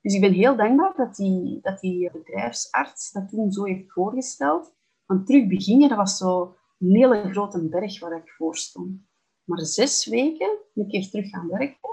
Dus 0.00 0.14
ik 0.14 0.20
ben 0.20 0.32
heel 0.32 0.56
dankbaar 0.56 0.94
dat 0.96 1.16
die, 1.16 1.60
dat 1.60 1.80
die 1.80 2.10
bedrijfsarts 2.10 3.12
dat 3.12 3.28
toen 3.28 3.52
zo 3.52 3.64
heeft 3.64 3.92
voorgesteld. 3.92 4.74
Want 5.06 5.26
terug 5.26 5.48
beginnen, 5.48 5.88
dat 5.88 5.98
was 5.98 6.16
zo 6.16 6.56
een 6.78 6.94
hele 6.94 7.30
grote 7.30 7.68
berg 7.68 8.00
waar 8.00 8.16
ik 8.16 8.30
voor 8.30 8.56
stond. 8.56 9.00
Maar 9.46 9.60
zes 9.60 10.06
weken 10.06 10.58
een 10.74 10.88
keer 10.88 11.10
terug 11.10 11.28
gaan 11.28 11.48
werken, 11.48 11.90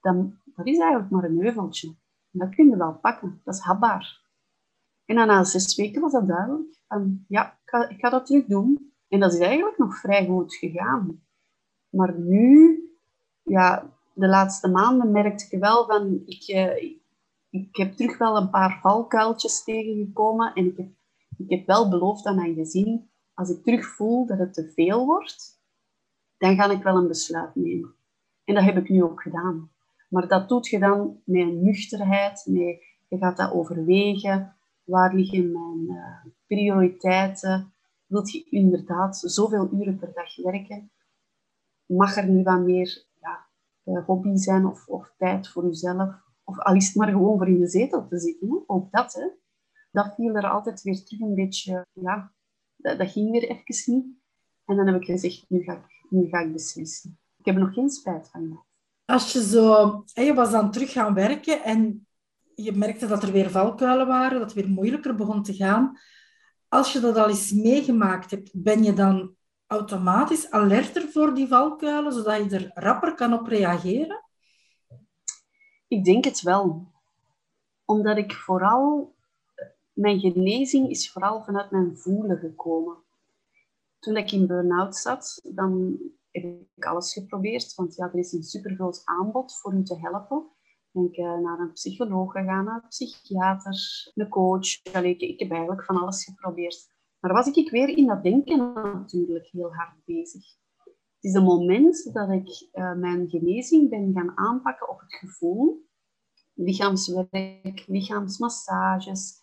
dan, 0.00 0.38
dat 0.44 0.66
is 0.66 0.78
eigenlijk 0.78 1.10
maar 1.10 1.24
een 1.24 1.40
heuveltje. 1.40 1.88
En 2.32 2.38
dat 2.38 2.54
kun 2.54 2.68
je 2.68 2.76
wel 2.76 2.94
pakken, 2.94 3.40
dat 3.44 3.54
is 3.54 3.60
hapbaar. 3.60 4.20
En 5.04 5.16
dan 5.16 5.26
na 5.26 5.44
zes 5.44 5.76
weken 5.76 6.00
was 6.00 6.12
dat 6.12 6.28
duidelijk. 6.28 6.78
Van, 6.88 7.24
ja, 7.28 7.52
ik 7.52 7.70
ga, 7.70 7.88
ik 7.88 7.98
ga 7.98 8.10
dat 8.10 8.26
terug 8.26 8.44
doen. 8.44 8.92
En 9.08 9.20
dat 9.20 9.32
is 9.32 9.38
eigenlijk 9.38 9.78
nog 9.78 9.98
vrij 9.98 10.26
goed 10.26 10.54
gegaan. 10.54 11.22
Maar 11.88 12.18
nu, 12.18 12.80
ja, 13.42 13.92
de 14.12 14.26
laatste 14.26 14.68
maanden 14.68 15.10
merkte 15.10 15.46
ik 15.50 15.60
wel 15.60 15.86
van, 15.86 16.22
ik, 16.26 16.42
eh, 16.42 16.96
ik 17.50 17.76
heb 17.76 17.96
terug 17.96 18.18
wel 18.18 18.36
een 18.36 18.50
paar 18.50 18.78
valkuiltjes 18.82 19.64
tegengekomen. 19.64 20.54
En 20.54 20.66
ik 20.66 20.76
heb, 20.76 20.88
ik 21.36 21.50
heb 21.50 21.66
wel 21.66 21.88
beloofd 21.88 22.26
aan 22.26 22.36
mijn 22.36 22.54
gezin, 22.54 23.10
als 23.34 23.50
ik 23.50 23.62
terug 23.64 23.86
voel 23.86 24.26
dat 24.26 24.38
het 24.38 24.54
te 24.54 24.72
veel 24.74 25.06
wordt, 25.06 25.55
dan 26.38 26.56
ga 26.56 26.70
ik 26.70 26.82
wel 26.82 26.96
een 26.96 27.08
besluit 27.08 27.54
nemen. 27.54 27.94
En 28.44 28.54
dat 28.54 28.64
heb 28.64 28.76
ik 28.76 28.88
nu 28.88 29.02
ook 29.02 29.22
gedaan. 29.22 29.70
Maar 30.08 30.28
dat 30.28 30.48
doet 30.48 30.66
je 30.66 30.78
dan 30.78 31.20
met 31.24 31.40
een 31.40 31.62
nuchterheid, 31.62 32.46
met, 32.46 32.84
je 33.08 33.16
gaat 33.18 33.36
dat 33.36 33.52
overwegen. 33.52 34.56
Waar 34.84 35.14
liggen 35.14 35.52
mijn 35.52 35.98
uh, 35.98 36.32
prioriteiten? 36.46 37.72
Wilt 38.06 38.32
je 38.32 38.46
inderdaad 38.50 39.16
zoveel 39.16 39.68
uren 39.72 39.98
per 39.98 40.12
dag 40.14 40.36
werken? 40.36 40.90
Mag 41.86 42.16
er 42.16 42.28
nu 42.28 42.42
wat 42.42 42.60
meer 42.60 43.06
ja, 43.20 43.46
eh, 43.84 44.04
hobby 44.06 44.36
zijn 44.36 44.66
of, 44.66 44.88
of 44.88 45.14
tijd 45.18 45.48
voor 45.48 45.64
jezelf? 45.64 46.14
Of 46.44 46.58
al 46.58 46.74
is 46.74 46.86
het 46.86 46.94
maar 46.94 47.08
gewoon 47.08 47.38
voor 47.38 47.48
in 47.48 47.58
de 47.58 47.68
zetel 47.68 48.06
te 48.08 48.18
zitten. 48.18 48.64
Ook 48.66 48.90
dat, 48.90 49.14
hè? 49.14 49.26
dat 49.90 50.14
viel 50.14 50.34
er 50.34 50.50
altijd 50.50 50.82
weer 50.82 51.04
terug 51.04 51.20
een 51.20 51.34
beetje... 51.34 51.86
Ja, 51.92 52.32
dat, 52.76 52.98
dat 52.98 53.10
ging 53.10 53.30
weer 53.30 53.48
even 53.48 53.94
niet. 53.94 54.06
En 54.64 54.76
dan 54.76 54.86
heb 54.86 54.96
ik 55.00 55.04
gezegd, 55.04 55.44
nu 55.48 55.62
ga 55.62 55.72
ik 55.72 55.95
nu 56.08 56.28
ga 56.28 56.38
ik 56.38 56.52
beslissen. 56.52 57.18
Ik 57.36 57.44
heb 57.44 57.54
er 57.54 57.60
nog 57.60 57.74
geen 57.74 57.90
spijt 57.90 58.28
van 58.28 58.64
Als 59.04 59.32
je 59.32 59.42
zo... 59.42 60.02
Je 60.14 60.34
was 60.34 60.50
dan 60.50 60.70
terug 60.70 60.92
gaan 60.92 61.14
werken 61.14 61.62
en 61.62 62.06
je 62.54 62.72
merkte 62.72 63.06
dat 63.06 63.22
er 63.22 63.32
weer 63.32 63.50
valkuilen 63.50 64.06
waren, 64.06 64.38
dat 64.38 64.52
het 64.52 64.64
weer 64.64 64.72
moeilijker 64.72 65.14
begon 65.14 65.42
te 65.42 65.54
gaan. 65.54 65.98
Als 66.68 66.92
je 66.92 67.00
dat 67.00 67.16
al 67.16 67.28
eens 67.28 67.52
meegemaakt 67.52 68.30
hebt, 68.30 68.50
ben 68.62 68.82
je 68.82 68.92
dan 68.92 69.34
automatisch 69.66 70.50
alerter 70.50 71.08
voor 71.08 71.34
die 71.34 71.48
valkuilen, 71.48 72.12
zodat 72.12 72.50
je 72.50 72.56
er 72.56 72.70
rapper 72.74 73.14
kan 73.14 73.32
op 73.32 73.46
reageren? 73.46 74.24
Ik 75.88 76.04
denk 76.04 76.24
het 76.24 76.42
wel. 76.42 76.92
Omdat 77.84 78.16
ik 78.16 78.32
vooral... 78.32 79.14
Mijn 79.92 80.20
genezing 80.20 80.90
is 80.90 81.12
vooral 81.12 81.42
vanuit 81.42 81.70
mijn 81.70 81.96
voelen 81.96 82.38
gekomen 82.38 83.05
toen 84.06 84.16
ik 84.16 84.32
in 84.32 84.46
burn-out 84.46 84.96
zat, 84.96 85.40
dan 85.54 85.98
heb 86.30 86.44
ik 86.76 86.84
alles 86.84 87.12
geprobeerd. 87.12 87.74
Want 87.74 87.94
ja, 87.94 88.04
er 88.12 88.18
is 88.18 88.32
een 88.32 88.42
supergroot 88.42 89.02
aanbod 89.04 89.58
voor 89.60 89.74
u 89.74 89.82
te 89.82 89.98
helpen. 89.98 90.46
Ik 90.92 91.16
ben 91.16 91.24
uh, 91.24 91.38
naar 91.38 91.58
een 91.58 91.72
psycholoog 91.72 92.32
gegaan, 92.32 92.68
een 92.68 92.88
psychiater, 92.88 93.78
een 94.14 94.28
coach. 94.28 94.82
Allee, 94.92 95.16
ik, 95.16 95.40
heb 95.40 95.50
eigenlijk 95.50 95.84
van 95.84 95.96
alles 95.96 96.24
geprobeerd. 96.24 96.88
Maar 97.20 97.32
was 97.32 97.46
ik 97.46 97.70
weer 97.70 97.88
in 97.88 98.06
dat 98.06 98.22
denken 98.22 98.72
natuurlijk 98.72 99.46
heel 99.46 99.74
hard 99.74 100.04
bezig. 100.04 100.42
Het 100.84 101.24
is 101.24 101.34
een 101.34 101.44
moment 101.44 102.12
dat 102.12 102.30
ik 102.30 102.68
uh, 102.72 102.94
mijn 102.94 103.28
genezing 103.28 103.90
ben 103.90 104.12
gaan 104.12 104.38
aanpakken 104.38 104.88
op 104.88 105.00
het 105.00 105.14
gevoel. 105.14 105.84
Lichaamswerk, 106.54 107.84
lichaamsmassages. 107.86 109.40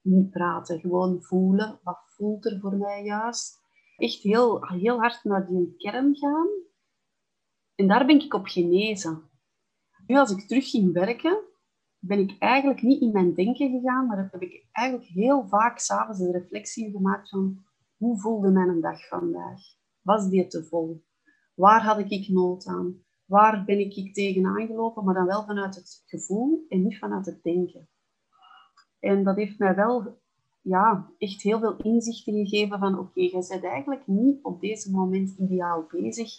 Niet 0.00 0.30
praten, 0.30 0.80
gewoon 0.80 1.22
voelen. 1.22 1.80
Wat 1.82 2.00
voelt 2.06 2.46
er 2.46 2.60
voor 2.60 2.76
mij 2.76 3.04
juist? 3.04 3.63
Echt 3.96 4.22
heel, 4.22 4.66
heel 4.66 4.98
hard 4.98 5.24
naar 5.24 5.46
die 5.46 5.74
kern 5.76 6.16
gaan. 6.16 6.48
En 7.74 7.88
daar 7.88 8.06
ben 8.06 8.20
ik 8.20 8.34
op 8.34 8.46
genezen. 8.46 9.30
Nu, 10.06 10.16
als 10.16 10.30
ik 10.30 10.46
terug 10.48 10.70
ging 10.70 10.92
werken, 10.92 11.42
ben 11.98 12.18
ik 12.18 12.38
eigenlijk 12.38 12.82
niet 12.82 13.00
in 13.00 13.12
mijn 13.12 13.34
denken 13.34 13.70
gegaan, 13.70 14.06
maar 14.06 14.28
heb 14.30 14.42
ik 14.42 14.66
eigenlijk 14.72 15.08
heel 15.08 15.48
vaak 15.48 15.78
s'avonds 15.78 16.18
de 16.20 16.30
reflectie 16.30 16.90
gemaakt 16.90 17.28
van 17.28 17.64
hoe 17.96 18.20
voelde 18.20 18.50
mijn 18.50 18.80
dag 18.80 19.08
vandaag? 19.08 19.60
Was 20.00 20.28
die 20.28 20.46
te 20.46 20.64
vol? 20.64 21.04
Waar 21.54 21.82
had 21.82 22.10
ik 22.10 22.28
nood 22.28 22.66
aan? 22.66 23.02
Waar 23.24 23.64
ben 23.64 23.78
ik 23.78 24.14
tegenaan 24.14 24.66
gelopen, 24.66 25.04
maar 25.04 25.14
dan 25.14 25.26
wel 25.26 25.44
vanuit 25.44 25.74
het 25.74 26.02
gevoel 26.06 26.64
en 26.68 26.82
niet 26.82 26.98
vanuit 26.98 27.26
het 27.26 27.42
denken. 27.42 27.88
En 28.98 29.24
dat 29.24 29.36
heeft 29.36 29.58
mij 29.58 29.74
wel 29.74 30.22
ja, 30.64 31.10
echt 31.18 31.42
heel 31.42 31.58
veel 31.58 31.76
inzichten 31.76 32.46
gegeven 32.46 32.78
van 32.78 32.98
oké, 32.98 33.00
okay, 33.00 33.24
je 33.24 33.46
bent 33.48 33.64
eigenlijk 33.64 34.06
niet 34.06 34.42
op 34.42 34.60
deze 34.60 34.90
moment 34.90 35.38
ideaal 35.38 35.86
bezig. 35.90 36.32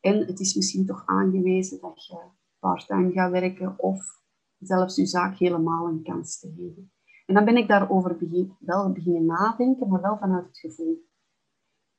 En 0.00 0.18
het 0.18 0.40
is 0.40 0.54
misschien 0.54 0.86
toch 0.86 1.02
aangewezen 1.06 1.80
dat 1.80 2.06
je 2.06 2.18
part-time 2.58 3.12
gaat 3.12 3.30
werken 3.30 3.78
of 3.78 4.20
zelfs 4.58 4.96
je 4.96 5.06
zaak 5.06 5.36
helemaal 5.36 5.88
een 5.88 6.02
kans 6.02 6.38
te 6.38 6.52
geven. 6.56 6.92
En 7.26 7.34
dan 7.34 7.44
ben 7.44 7.56
ik 7.56 7.68
daarover 7.68 8.16
begin, 8.16 8.56
wel 8.58 8.92
beginnen 8.92 9.24
nadenken, 9.24 9.88
maar 9.88 10.00
wel 10.00 10.18
vanuit 10.18 10.46
het 10.46 10.58
gevoel. 10.58 11.06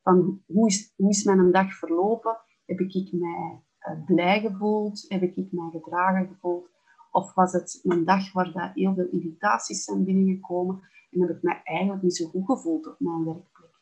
Van 0.02 0.42
hoe 0.46 0.68
is, 0.68 0.94
hoe 0.96 1.10
is 1.10 1.24
mijn 1.24 1.52
dag 1.52 1.74
verlopen? 1.74 2.38
Heb 2.66 2.80
ik 2.80 3.12
mij 3.12 3.64
uh, 3.80 4.06
blij 4.06 4.42
gevoeld? 4.42 5.06
Heb 5.08 5.22
ik 5.22 5.36
mij 5.52 5.70
gedragen 5.72 6.28
gevoeld? 6.28 6.70
Of 7.12 7.34
was 7.34 7.52
het 7.52 7.80
een 7.84 8.06
dag 8.06 8.34
waar 8.34 8.52
dat 8.52 8.72
heel 8.74 8.94
veel 8.94 9.08
irritaties 9.12 9.84
zijn 9.84 10.04
binnengekomen? 10.04 10.82
En 11.14 11.22
heb 11.22 11.30
ik 11.30 11.42
me 11.42 11.62
eigenlijk 11.64 12.02
niet 12.02 12.16
zo 12.16 12.28
goed 12.28 12.46
gevoeld 12.46 12.88
op 12.88 13.00
mijn 13.00 13.26
werkplek. 13.26 13.82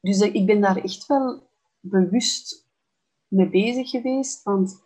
Dus 0.00 0.20
ik 0.20 0.46
ben 0.46 0.60
daar 0.60 0.76
echt 0.76 1.06
wel 1.06 1.50
bewust 1.80 2.68
mee 3.28 3.50
bezig 3.50 3.90
geweest. 3.90 4.42
Want 4.42 4.82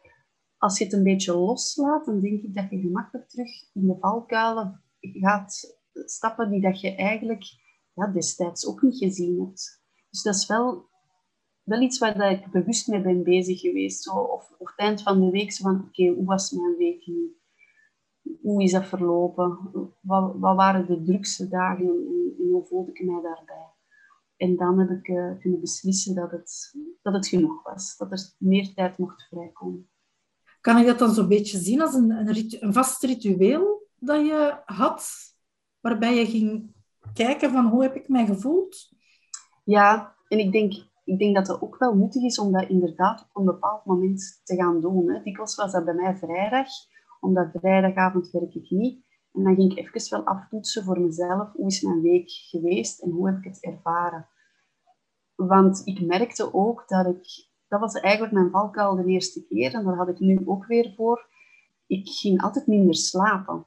als 0.59 0.78
je 0.78 0.85
het 0.85 0.92
een 0.92 1.02
beetje 1.02 1.37
loslaat, 1.37 2.04
dan 2.04 2.21
denk 2.21 2.42
ik 2.42 2.54
dat 2.54 2.71
je 2.71 2.81
gemakkelijk 2.81 3.28
terug 3.28 3.75
in 3.75 3.87
de 3.87 3.97
valkuilen 4.00 4.83
gaat 5.00 5.81
stappen 5.92 6.50
die 6.50 6.61
dat 6.61 6.81
je 6.81 6.95
eigenlijk 6.95 7.45
ja, 7.95 8.07
destijds 8.07 8.66
ook 8.66 8.83
niet 8.83 8.97
gezien 8.97 9.40
hebt. 9.40 9.83
Dus 10.11 10.23
dat 10.23 10.35
is 10.35 10.47
wel, 10.47 10.88
wel 11.62 11.81
iets 11.81 11.99
waar 11.99 12.19
dat 12.19 12.31
ik 12.31 12.50
bewust 12.50 12.88
mee 12.88 13.02
ben 13.02 13.23
bezig 13.23 13.61
geweest. 13.61 14.02
Zo, 14.02 14.11
of, 14.11 14.54
of 14.59 14.71
het 14.71 14.78
eind 14.78 15.02
van 15.02 15.21
de 15.21 15.31
week 15.31 15.52
zo 15.52 15.62
van, 15.62 15.85
oké, 15.88 16.07
hoe 16.07 16.25
was 16.25 16.50
mijn 16.50 16.76
week 16.76 17.07
nu? 17.07 17.37
Hoe 18.43 18.63
is 18.63 18.73
dat 18.73 18.87
verlopen? 18.87 19.59
Wat, 20.01 20.35
wat 20.35 20.57
waren 20.57 20.87
de 20.87 21.03
drukste 21.03 21.49
dagen 21.49 21.87
en, 21.87 22.51
hoe 22.51 22.65
voelde 22.65 22.93
ik 22.93 23.05
mij 23.05 23.23
daarbij? 23.23 23.71
En 24.37 24.57
dan 24.57 24.79
heb 24.79 24.91
ik 24.91 25.09
uh, 25.09 25.31
kunnen 25.41 25.61
beslissen 25.61 26.15
dat 26.15 26.31
het, 26.31 26.75
dat 27.03 27.15
het 27.15 27.27
genoeg 27.27 27.63
was, 27.63 27.97
dat 27.97 28.13
er 28.13 28.33
meer 28.39 28.75
tijd 28.75 28.99
mocht 28.99 29.27
vrijkomen. 29.29 29.89
Kan 30.61 30.79
ik 30.79 30.87
dat 30.87 30.99
dan 30.99 31.15
zo'n 31.15 31.29
beetje 31.29 31.59
zien 31.59 31.81
als 31.81 31.95
een, 31.95 32.11
een, 32.11 32.57
een 32.61 32.73
vast 32.73 33.03
ritueel 33.03 33.89
dat 33.95 34.27
je 34.27 34.61
had, 34.65 35.11
waarbij 35.81 36.15
je 36.15 36.27
ging 36.27 36.75
kijken 37.15 37.51
van 37.51 37.67
hoe 37.67 37.83
heb 37.83 37.95
ik 37.95 38.09
mij 38.09 38.27
gevoeld? 38.27 38.91
Ja, 39.65 40.17
en 40.29 40.39
ik 40.39 40.53
denk, 40.53 40.73
ik 41.05 41.19
denk 41.19 41.35
dat 41.35 41.47
het 41.47 41.61
ook 41.61 41.79
wel 41.79 41.95
nuttig 41.95 42.23
is 42.23 42.39
om 42.39 42.53
dat 42.53 42.69
inderdaad 42.69 43.21
op 43.21 43.37
een 43.37 43.45
bepaald 43.45 43.85
moment 43.85 44.41
te 44.45 44.55
gaan 44.55 44.81
doen. 44.81 45.11
Hè. 45.11 45.23
Dikwijls 45.23 45.55
was 45.55 45.73
dat 45.73 45.85
bij 45.85 45.95
mij 45.95 46.17
vrijdag 46.17 46.69
omdat 47.23 47.50
vrijdagavond 47.52 48.31
werk 48.31 48.55
ik 48.55 48.71
niet. 48.71 49.05
En 49.33 49.43
dan 49.43 49.55
ging 49.55 49.79
ik 49.79 49.95
even 49.95 50.11
wel 50.11 50.26
aftoetsen 50.26 50.85
voor 50.85 51.00
mezelf. 51.00 51.52
Hoe 51.52 51.67
is 51.67 51.83
mijn 51.83 52.00
week 52.00 52.31
geweest 52.31 53.02
en 53.02 53.11
hoe 53.11 53.26
heb 53.26 53.38
ik 53.38 53.45
het 53.45 53.64
ervaren? 53.64 54.29
Want 55.35 55.83
ik 55.85 56.00
merkte 56.00 56.55
ook 56.55 56.88
dat 56.88 57.07
ik... 57.07 57.50
Dat 57.69 57.81
was 57.81 57.95
eigenlijk 57.95 58.33
mijn 58.33 58.50
valkuil 58.50 58.97
de 58.97 59.05
eerste 59.05 59.47
keer. 59.47 59.75
En 59.75 59.85
daar 59.85 59.97
had 59.97 60.09
ik 60.09 60.19
nu 60.19 60.43
ook 60.45 60.67
weer 60.67 60.93
voor. 60.97 61.26
Ik 61.87 62.09
ging 62.09 62.43
altijd 62.43 62.67
minder 62.67 62.95
slapen. 62.95 63.67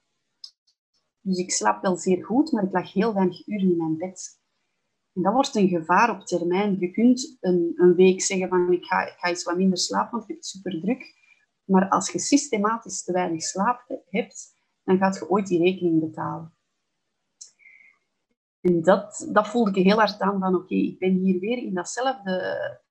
Dus 1.21 1.37
ik 1.37 1.51
slaap 1.51 1.81
wel 1.81 1.97
zeer 1.97 2.25
goed, 2.25 2.51
maar 2.51 2.63
ik 2.63 2.73
lag 2.73 2.93
heel 2.93 3.13
weinig 3.13 3.47
uren 3.47 3.71
in 3.71 3.77
mijn 3.77 3.97
bed. 3.97 4.39
En 5.13 5.21
dat 5.21 5.33
wordt 5.33 5.55
een 5.55 5.67
gevaar 5.67 6.09
op 6.09 6.25
termijn. 6.25 6.79
Je 6.79 6.91
kunt 6.91 7.37
een, 7.39 7.73
een 7.75 7.95
week 7.95 8.21
zeggen 8.21 8.49
van 8.49 8.71
ik 8.71 8.85
ga, 8.85 9.05
ik 9.05 9.15
ga 9.17 9.27
eens 9.27 9.43
wat 9.43 9.57
minder 9.57 9.77
slapen, 9.77 10.11
want 10.11 10.23
ik 10.23 10.29
heb 10.29 10.37
het 10.37 10.45
super 10.45 10.79
druk. 10.81 11.13
Maar 11.65 11.89
als 11.89 12.11
je 12.11 12.19
systematisch 12.19 13.03
te 13.03 13.11
weinig 13.11 13.41
slaap 13.41 14.01
hebt, 14.09 14.55
dan 14.83 14.97
gaat 14.97 15.15
je 15.15 15.29
ooit 15.29 15.47
die 15.47 15.63
rekening 15.63 15.99
betalen. 15.99 16.53
En 18.61 18.81
dat, 18.81 19.29
dat 19.31 19.47
voelde 19.47 19.69
ik 19.69 19.85
heel 19.85 19.97
hard 19.97 20.19
aan 20.19 20.39
van 20.39 20.55
oké, 20.55 20.75
ik 20.75 20.99
ben 20.99 21.13
hier 21.13 21.39
weer 21.39 21.57
in 21.57 21.73
datzelfde 21.73 22.83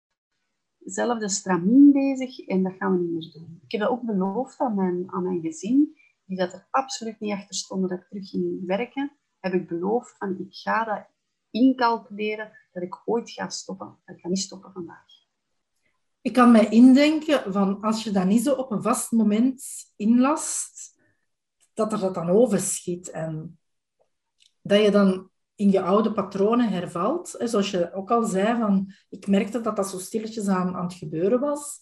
zelfde 0.85 1.29
stramien 1.29 1.93
bezig 1.93 2.39
en 2.39 2.63
dat 2.63 2.73
gaan 2.79 2.93
we 2.93 2.99
niet 2.99 3.13
meer 3.13 3.33
doen. 3.33 3.61
Ik 3.63 3.73
heb 3.73 3.81
dat 3.81 3.91
ook 3.91 4.03
beloofd 4.03 4.61
aan 4.61 4.75
mijn, 4.75 5.13
aan 5.13 5.23
mijn 5.23 5.41
gezin, 5.41 5.97
die 6.25 6.37
dat 6.37 6.53
er 6.53 6.67
absoluut 6.71 7.21
niet 7.21 7.33
achter 7.33 7.55
stonden 7.55 7.89
dat 7.89 7.99
ik 7.99 8.09
terug 8.09 8.29
ging 8.29 8.67
werken. 8.67 9.13
Heb 9.39 9.53
ik 9.53 9.69
beloofd 9.69 10.17
van 10.17 10.39
ik 10.39 10.55
ga 10.55 10.85
dat 10.85 11.07
incalculeren 11.51 12.53
dat 12.73 12.83
ik 12.83 13.03
ooit 13.05 13.31
ga 13.31 13.49
stoppen. 13.49 13.99
Ik 14.07 14.21
ga 14.21 14.29
niet 14.29 14.39
stoppen 14.39 14.73
vandaag. 14.73 15.04
Ik 16.25 16.33
kan 16.33 16.53
mij 16.53 16.69
indenken 16.69 17.53
van 17.53 17.81
als 17.81 18.05
je 18.05 18.11
dat 18.11 18.27
niet 18.27 18.43
zo 18.43 18.55
op 18.55 18.71
een 18.71 18.83
vast 18.83 19.13
moment 19.13 19.65
inlast, 19.97 21.01
dat 21.75 21.93
er 21.93 21.99
dat 21.99 22.15
dan 22.15 22.31
overschiet 22.31 23.11
en 23.11 23.59
dat 24.63 24.83
je 24.83 24.91
dan 24.91 25.31
in 25.55 25.71
je 25.71 25.81
oude 25.81 26.13
patronen 26.13 26.69
hervalt. 26.69 27.35
Zoals 27.39 27.71
je 27.71 27.93
ook 27.93 28.11
al 28.11 28.25
zei, 28.25 28.59
van, 28.59 28.93
ik 29.09 29.27
merkte 29.27 29.61
dat 29.61 29.77
dat 29.77 29.89
zo 29.89 29.99
stilletjes 29.99 30.49
aan, 30.49 30.75
aan 30.75 30.85
het 30.85 30.95
gebeuren 30.95 31.41
was. 31.41 31.81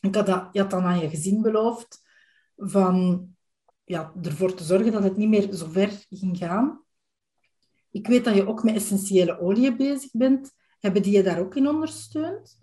Ik 0.00 0.14
had 0.14 0.26
dat, 0.26 0.48
je 0.52 0.66
dan 0.66 0.84
aan 0.84 1.00
je 1.00 1.08
gezin 1.08 1.42
beloofd 1.42 2.02
van 2.56 3.26
ja, 3.84 4.12
ervoor 4.22 4.54
te 4.54 4.64
zorgen 4.64 4.92
dat 4.92 5.02
het 5.02 5.16
niet 5.16 5.28
meer 5.28 5.52
zo 5.52 5.66
ver 5.68 6.06
ging 6.08 6.36
gaan. 6.36 6.82
Ik 7.90 8.06
weet 8.06 8.24
dat 8.24 8.34
je 8.34 8.46
ook 8.46 8.62
met 8.62 8.74
essentiële 8.74 9.40
olie 9.40 9.76
bezig 9.76 10.10
bent. 10.12 10.52
Hebben 10.78 11.02
die 11.02 11.12
je 11.12 11.22
daar 11.22 11.40
ook 11.40 11.56
in 11.56 11.68
ondersteund? 11.68 12.58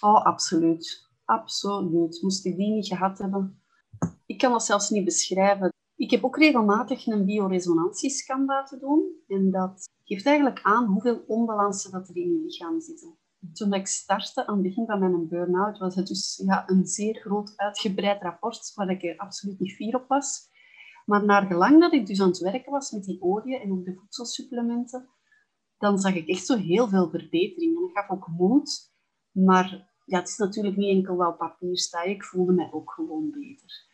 Oh, 0.00 0.24
absoluut. 0.24 1.10
Absoluut. 1.24 2.22
Moest 2.22 2.44
ik 2.44 2.56
die 2.56 2.72
niet 2.72 2.86
gehad 2.86 3.18
hebben. 3.18 3.62
Ik 4.26 4.38
kan 4.38 4.52
dat 4.52 4.64
zelfs 4.64 4.90
niet 4.90 5.04
beschrijven. 5.04 5.72
Ik 5.96 6.10
heb 6.10 6.24
ook 6.24 6.36
regelmatig 6.36 7.06
een 7.06 7.24
bioresonantiescan 7.24 8.44
laten 8.44 8.80
doen. 8.80 9.04
En 9.26 9.50
dat 9.50 9.88
geeft 10.04 10.26
eigenlijk 10.26 10.62
aan 10.62 10.86
hoeveel 10.86 11.24
onbalansen 11.26 11.90
dat 11.90 12.08
er 12.08 12.16
in 12.16 12.32
je 12.32 12.42
lichaam 12.42 12.80
zitten. 12.80 13.18
Toen 13.52 13.72
ik 13.72 13.86
startte 13.86 14.46
aan 14.46 14.54
het 14.54 14.62
begin 14.62 14.86
van 14.86 14.98
mijn 14.98 15.28
burn-out, 15.28 15.78
was 15.78 15.94
het 15.94 16.06
dus 16.06 16.42
ja, 16.44 16.68
een 16.68 16.86
zeer 16.86 17.14
groot 17.20 17.52
uitgebreid 17.56 18.22
rapport 18.22 18.72
waar 18.74 18.90
ik 18.90 19.02
er 19.02 19.16
absoluut 19.16 19.60
niet 19.60 19.74
fier 19.74 19.94
op 19.94 20.08
was. 20.08 20.48
Maar 21.04 21.24
naar 21.24 21.46
gelang 21.46 21.80
dat 21.80 21.92
ik 21.92 22.06
dus 22.06 22.20
aan 22.20 22.28
het 22.28 22.38
werken 22.38 22.72
was 22.72 22.90
met 22.90 23.04
die 23.04 23.22
olie 23.22 23.60
en 23.60 23.72
ook 23.72 23.84
de 23.84 23.94
voedselsupplementen, 23.94 25.08
dan 25.78 25.98
zag 25.98 26.14
ik 26.14 26.28
echt 26.28 26.46
zo 26.46 26.56
heel 26.56 26.88
veel 26.88 27.10
verbetering. 27.10 27.76
En 27.76 27.82
dat 27.82 27.90
gaf 27.92 28.10
ook 28.10 28.28
moed. 28.28 28.94
Maar 29.44 29.88
ja, 30.04 30.18
het 30.18 30.28
is 30.28 30.36
natuurlijk 30.36 30.76
niet 30.76 30.96
enkel 30.96 31.16
wel 31.16 31.32
papier 31.32 31.78
sta. 31.78 32.02
Ik 32.02 32.24
voelde 32.24 32.52
mij 32.52 32.68
ook 32.72 32.90
gewoon 32.90 33.30
beter. 33.30 33.84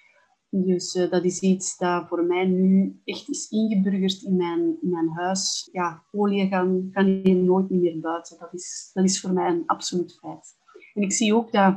Dus 0.48 0.94
uh, 0.94 1.10
dat 1.10 1.24
is 1.24 1.40
iets 1.40 1.78
dat 1.78 2.08
voor 2.08 2.24
mij 2.24 2.46
nu 2.46 3.00
echt 3.04 3.28
is 3.28 3.48
ingeburgerd 3.48 4.22
in 4.22 4.36
mijn, 4.36 4.60
in 4.60 4.90
mijn 4.90 5.08
huis. 5.08 5.68
Ja, 5.72 6.02
olie 6.10 6.48
gaan, 6.48 6.90
kan 6.92 7.04
hier 7.04 7.36
nooit 7.36 7.70
meer 7.70 8.00
buiten. 8.00 8.38
Dat 8.38 8.54
is, 8.54 8.90
dat 8.92 9.04
is 9.04 9.20
voor 9.20 9.32
mij 9.32 9.50
een 9.50 9.66
absoluut 9.66 10.18
feit. 10.18 10.56
En 10.94 11.02
ik 11.02 11.12
zie 11.12 11.34
ook 11.34 11.52
dat 11.52 11.74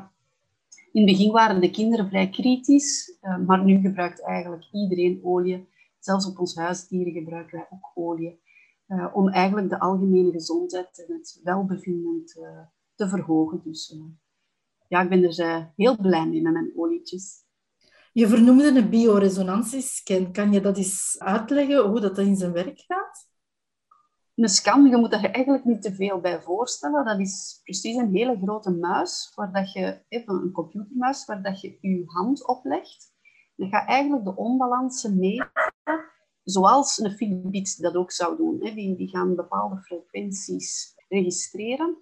in 0.92 1.02
het 1.02 1.12
begin 1.12 1.32
waren 1.32 1.62
de 1.62 1.72
kinderen 1.72 2.08
vrij 2.08 2.30
kritisch, 2.30 3.18
uh, 3.22 3.38
maar 3.38 3.64
nu 3.64 3.80
gebruikt 3.80 4.22
eigenlijk 4.22 4.68
iedereen 4.72 5.20
olie. 5.24 5.68
Zelfs 6.00 6.28
op 6.28 6.40
ons 6.40 6.56
huisdieren 6.56 7.14
gebruiken 7.14 7.58
wij 7.58 7.68
ook 7.70 7.92
olie. 7.94 8.40
Uh, 8.88 9.08
om 9.14 9.30
eigenlijk 9.30 9.70
de 9.70 9.80
algemene 9.80 10.32
gezondheid 10.32 11.06
en 11.08 11.14
het 11.14 11.40
welbevinden 11.44 12.26
te, 12.26 12.66
te 12.96 13.10
verhogen. 13.10 13.62
Dus 13.64 13.98
ja, 14.88 15.02
ik 15.02 15.10
ben 15.10 15.24
er 15.24 15.74
heel 15.76 15.98
blij 15.98 16.28
mee 16.28 16.42
met 16.42 16.54
mijn 16.54 16.72
olietjes. 16.76 17.44
Je 18.14 18.28
vernoemde 18.28 18.68
een 18.68 18.90
bioresonantiescan. 18.90 20.32
Kan 20.32 20.52
je 20.52 20.62
dat 20.62 20.78
eens 20.78 21.16
uitleggen 21.20 21.90
hoe 21.90 22.00
dat 22.00 22.18
in 22.18 22.36
zijn 22.36 22.52
werk 22.52 22.80
gaat? 22.80 23.30
Een 24.36 24.50
scan, 24.50 24.86
je 24.90 24.98
moet 24.98 25.14
er 25.14 25.32
eigenlijk 25.32 25.66
niet 25.66 25.82
te 25.82 25.96
veel 25.96 26.20
bij 26.20 26.42
voorstellen. 26.42 27.06
Dat 27.06 27.20
is 27.20 27.60
precies 27.64 27.96
een 27.96 28.16
hele 28.16 28.38
grote 28.38 28.72
muis, 28.72 29.32
waar 29.36 29.52
dat 29.52 29.72
je, 29.72 30.04
even 30.08 30.34
een 30.34 30.52
computermuis, 30.52 31.26
waar 31.26 31.44
dat 31.44 31.62
je 31.62 31.78
je 31.82 32.04
hand 32.06 32.48
oplegt. 32.48 33.14
Je 33.56 33.68
gaat 33.68 33.88
eigenlijk 33.88 34.24
de 34.24 34.36
onbalansen 34.36 35.20
meten, 35.20 35.52
zoals 36.44 36.98
een 36.98 37.12
Fitbit 37.12 37.82
dat 37.82 37.96
ook 37.96 38.12
zou 38.12 38.38
doen. 38.38 38.60
Die, 38.60 38.96
die 38.98 39.10
gaan 39.10 39.36
bepaalde 39.36 39.82
frequenties 39.82 40.94
registreren. 41.08 41.98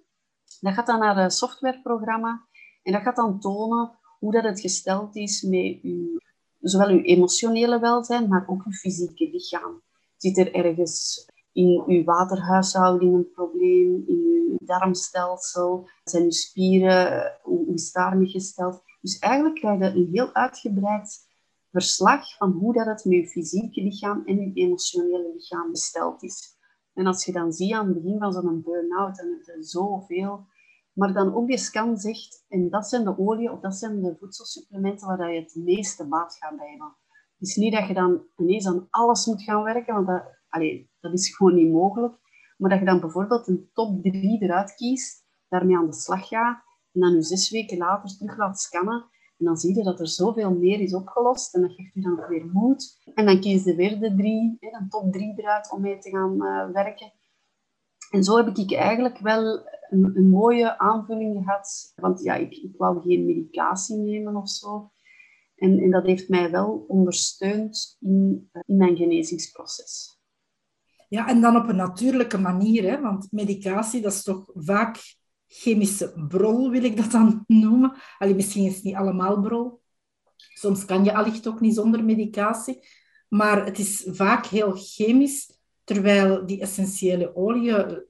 Dat 0.64 0.74
gaat 0.74 0.86
dan 0.86 0.98
naar 0.98 1.16
een 1.16 1.30
softwareprogramma 1.30 2.46
en 2.82 2.92
dat 2.92 3.02
gaat 3.02 3.16
dan 3.16 3.40
tonen 3.40 3.98
hoe 4.18 4.32
dat 4.32 4.44
het 4.44 4.60
gesteld 4.60 5.16
is 5.16 5.42
met 5.42 5.78
uw, 5.82 6.18
zowel 6.60 6.88
uw 6.88 7.02
emotionele 7.02 7.80
welzijn, 7.80 8.28
maar 8.28 8.48
ook 8.48 8.64
uw 8.64 8.72
fysieke 8.72 9.30
lichaam. 9.30 9.82
Zit 10.16 10.38
er 10.38 10.54
ergens 10.54 11.26
in 11.52 11.82
uw 11.86 12.04
waterhuishouding 12.04 13.14
een 13.14 13.30
probleem, 13.30 14.04
in 14.06 14.48
uw 14.50 14.56
darmstelsel, 14.66 15.88
zijn 16.04 16.24
uw 16.24 16.30
spieren, 16.30 17.38
hoe 17.42 17.90
daarmee 17.92 18.28
gesteld? 18.28 18.82
Dus 19.00 19.18
eigenlijk 19.18 19.54
krijg 19.54 19.78
je 19.78 19.84
een 19.84 20.08
heel 20.12 20.34
uitgebreid 20.34 21.28
verslag 21.70 22.36
van 22.36 22.50
hoe 22.50 22.72
dat 22.72 22.86
het 22.86 23.04
met 23.04 23.18
je 23.18 23.28
fysieke 23.28 23.82
lichaam 23.82 24.22
en 24.26 24.40
je 24.40 24.52
emotionele 24.54 25.32
lichaam 25.34 25.70
besteld 25.70 26.22
is. 26.22 26.56
En 26.94 27.06
als 27.06 27.24
je 27.24 27.32
dan 27.32 27.52
ziet 27.52 27.72
aan 27.72 27.86
het 27.86 28.02
begin 28.02 28.18
van 28.18 28.32
zo'n 28.32 28.62
burn-out, 28.62 29.16
dan 29.16 29.26
heb 29.26 29.42
je 29.42 29.62
zoveel 29.62 30.46
maar 30.94 31.12
dan 31.12 31.34
ook 31.34 31.46
die 31.46 31.58
scan 31.58 31.98
zegt, 31.98 32.44
en 32.48 32.70
dat 32.70 32.86
zijn 32.88 33.04
de 33.04 33.18
olie 33.18 33.52
of 33.52 33.60
dat 33.60 33.74
zijn 33.74 34.02
de 34.02 34.16
voedselsupplementen 34.18 35.06
waar 35.06 35.32
je 35.32 35.40
het 35.40 35.54
meeste 35.54 36.08
baat 36.08 36.36
gaat 36.36 36.56
bij. 36.56 36.78
Het 37.38 37.48
is 37.48 37.56
niet 37.56 37.72
dat 37.72 37.86
je 37.88 37.94
dan 37.94 38.22
ineens 38.36 38.66
aan 38.66 38.86
alles 38.90 39.26
moet 39.26 39.42
gaan 39.42 39.62
werken, 39.62 39.94
want 39.94 40.06
dat, 40.06 40.22
dat 41.00 41.12
is 41.12 41.36
gewoon 41.36 41.54
niet 41.54 41.72
mogelijk. 41.72 42.14
Maar 42.56 42.70
dat 42.70 42.78
je 42.78 42.84
dan 42.84 43.00
bijvoorbeeld 43.00 43.48
een 43.48 43.70
top 43.72 44.02
3 44.02 44.42
eruit 44.42 44.74
kiest, 44.74 45.24
daarmee 45.48 45.76
aan 45.76 45.86
de 45.86 45.94
slag 45.94 46.28
gaat, 46.28 46.62
en 46.92 47.00
dan 47.00 47.12
je 47.12 47.22
zes 47.22 47.50
weken 47.50 47.78
later 47.78 48.16
terug 48.16 48.36
laat 48.36 48.60
scannen. 48.60 49.12
En 49.38 49.44
dan 49.44 49.56
zie 49.56 49.76
je 49.76 49.82
dat 49.82 50.00
er 50.00 50.08
zoveel 50.08 50.54
meer 50.54 50.80
is 50.80 50.94
opgelost 50.94 51.54
en 51.54 51.60
dat 51.60 51.72
geeft 51.72 51.94
je 51.94 52.00
dan 52.00 52.26
weer 52.28 52.46
moed. 52.52 53.10
En 53.14 53.26
dan 53.26 53.40
kies 53.40 53.64
je 53.64 53.74
weer 53.74 54.00
de 54.00 54.14
drie, 54.14 54.56
een 54.60 54.88
top 54.88 55.12
3 55.12 55.34
eruit 55.36 55.72
om 55.72 55.80
mee 55.80 55.98
te 55.98 56.10
gaan 56.10 56.34
uh, 56.34 56.72
werken. 56.72 57.12
En 58.14 58.24
zo 58.24 58.36
heb 58.36 58.56
ik 58.56 58.72
eigenlijk 58.72 59.18
wel 59.18 59.68
een, 59.90 60.16
een, 60.16 60.28
mooie 60.28 60.78
aanvulling 60.78 61.44
gehad. 61.44 61.92
Want 61.96 62.22
ja, 62.22 62.34
ik, 62.34 62.56
ik 62.56 62.76
wou 62.76 63.00
geen 63.00 63.24
medicatie 63.24 63.96
nemen 63.96 64.36
of 64.36 64.48
zo. 64.48 64.92
En, 65.56 65.78
en 65.78 65.90
dat 65.90 66.04
heeft 66.04 66.28
mij 66.28 66.50
wel 66.50 66.84
ondersteund 66.88 67.96
in, 68.00 68.50
in 68.66 68.76
mijn 68.76 68.96
genezingsproces. 68.96 70.18
Ja, 71.08 71.28
en 71.28 71.40
dan 71.40 71.56
op 71.56 71.68
een 71.68 71.76
natuurlijke 71.76 72.38
manier, 72.38 72.90
hè? 72.90 73.00
want 73.00 73.32
medicatie, 73.32 74.00
dat 74.00 74.12
is 74.12 74.22
toch 74.22 74.44
vaak 74.54 75.16
chemische 75.46 76.24
brol, 76.28 76.70
wil 76.70 76.84
ik 76.84 76.96
dat 76.96 77.10
dan 77.10 77.44
noemen. 77.62 77.96
Allee, 78.18 78.34
misschien 78.34 78.64
is 78.66 78.74
het 78.74 78.84
niet 78.84 78.94
allemaal 78.94 79.40
brol. 79.40 79.80
Soms 80.36 80.84
kan 80.84 81.04
je 81.04 81.14
allicht 81.14 81.48
ook 81.48 81.60
niet 81.60 81.74
zonder 81.74 82.04
medicatie. 82.04 82.88
Maar 83.28 83.64
het 83.64 83.78
is 83.78 84.06
vaak 84.06 84.46
heel 84.46 84.72
chemisch, 84.76 85.53
terwijl 85.84 86.46
die 86.46 86.60
essentiële 86.60 87.36
oliën 87.36 88.02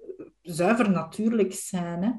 zuiver 0.42 0.90
natuurlijk 0.90 1.52
zijn. 1.52 2.02
Hè? 2.02 2.10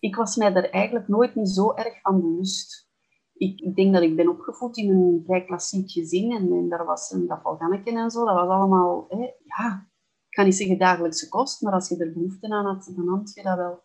Ik 0.00 0.16
was 0.16 0.36
mij 0.36 0.52
daar 0.52 0.64
eigenlijk 0.64 1.08
nooit 1.08 1.34
niet 1.34 1.50
zo 1.50 1.74
erg 1.74 2.00
van 2.00 2.20
bewust. 2.20 2.90
Ik, 3.34 3.76
denk 3.76 3.92
dat 3.94 4.02
ik 4.02 4.16
ben 4.16 4.28
opgevoed 4.28 4.76
in 4.76 4.90
een 4.90 5.22
vrij 5.24 5.44
klassiek 5.44 5.90
gezin 5.90 6.30
en, 6.32 6.68
daar 6.68 6.84
was 6.84 7.10
een 7.10 7.26
dafalganneke 7.26 7.90
en 7.90 8.10
zo. 8.10 8.24
Dat 8.24 8.34
was 8.34 8.48
allemaal, 8.48 9.06
hè, 9.08 9.30
ja, 9.44 9.88
ik 10.28 10.34
ga 10.38 10.42
niet 10.42 10.56
zeggen 10.56 10.78
dagelijkse 10.78 11.28
kost, 11.28 11.62
maar 11.62 11.72
als 11.72 11.88
je 11.88 11.96
er 11.96 12.12
behoefte 12.12 12.48
aan 12.48 12.64
had, 12.64 12.92
dan 12.96 13.08
had 13.08 13.32
je 13.34 13.42
dat 13.42 13.56
wel. 13.56 13.82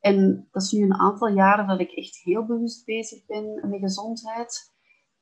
En 0.00 0.48
dat 0.50 0.62
is 0.62 0.72
nu 0.72 0.82
een 0.82 0.94
aantal 0.94 1.28
jaren 1.28 1.66
dat 1.66 1.80
ik 1.80 1.90
echt 1.90 2.16
heel 2.16 2.46
bewust 2.46 2.84
bezig 2.84 3.26
ben 3.26 3.68
met 3.70 3.80
gezondheid. 3.80 4.73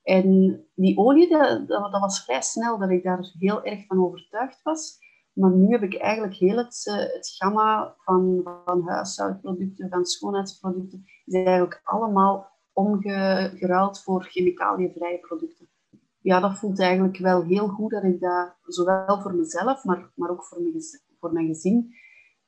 En 0.02 0.60
die 0.74 0.98
olie, 0.98 1.28
dat, 1.28 1.90
was 2.00 2.24
vrij 2.24 2.42
snel 2.42 2.78
dat 2.78 2.90
ik 2.90 3.02
daar 3.02 3.30
heel 3.38 3.64
erg 3.64 3.86
van 3.86 4.04
overtuigd 4.04 4.62
was. 4.62 4.98
Maar 5.32 5.50
nu 5.50 5.70
heb 5.70 5.82
ik 5.82 5.94
eigenlijk 5.96 6.34
heel 6.34 6.56
het, 6.56 6.86
uh, 6.88 6.94
het 6.94 7.34
gamma 7.38 7.94
van, 7.98 8.40
van 8.64 8.88
huishoudproducten, 8.88 9.88
van 9.88 10.04
schoonheidsproducten, 10.04 11.04
is 11.24 11.34
eigenlijk 11.34 11.80
allemaal 11.84 12.50
omgeruild 12.72 14.02
voor 14.02 14.24
chemicaliënvrije 14.24 15.18
producten. 15.18 15.68
ja, 16.20 16.40
dat 16.40 16.58
voelt 16.58 16.80
eigenlijk 16.80 17.18
wel 17.18 17.44
heel 17.44 17.68
goed 17.68 17.90
dat 17.90 18.02
ik 18.02 18.20
dat, 18.20 18.56
zowel 18.62 19.20
voor 19.20 19.34
mezelf, 19.34 19.84
maar, 19.84 20.12
maar 20.14 20.30
ook 20.30 20.44
voor 20.44 20.62
mijn, 20.62 20.82
voor 21.20 21.32
mijn 21.32 21.46
gezin. 21.46 21.94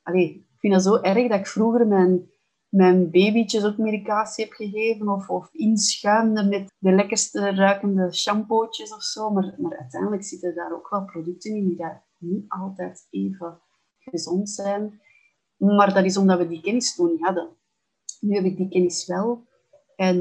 Allee, 0.03 0.31
ik 0.31 0.61
vind 0.61 0.73
dat 0.73 0.83
zo 0.83 0.97
erg 0.97 1.29
dat 1.29 1.39
ik 1.39 1.47
vroeger 1.47 1.87
mijn, 1.87 2.31
mijn 2.75 3.11
babytjes 3.11 3.65
ook 3.65 3.77
medicatie 3.77 4.45
heb 4.45 4.53
gegeven 4.53 5.09
of, 5.09 5.29
of 5.29 5.49
inschuimde 5.53 6.45
met 6.45 6.75
de 6.79 6.93
lekkerste 6.93 7.55
ruikende 7.55 8.15
shampootjes 8.15 8.95
of 8.95 9.03
zo. 9.03 9.31
Maar, 9.31 9.55
maar 9.59 9.79
uiteindelijk 9.79 10.25
zitten 10.25 10.55
daar 10.55 10.73
ook 10.73 10.89
wel 10.91 11.05
producten 11.05 11.55
in 11.55 11.69
die 11.69 11.77
daar 11.77 12.05
niet 12.19 12.45
altijd 12.49 13.07
even 13.11 13.61
gezond 13.99 14.51
zijn. 14.51 15.01
Maar 15.57 15.95
dat 15.95 16.05
is 16.05 16.17
omdat 16.17 16.39
we 16.39 16.49
die 16.49 16.61
kennis 16.61 16.95
toen 16.95 17.11
niet 17.11 17.25
hadden. 17.25 17.49
Nu 18.21 18.35
heb 18.35 18.45
ik 18.45 18.57
die 18.57 18.69
kennis 18.69 19.07
wel. 19.07 19.47
En 19.97 20.19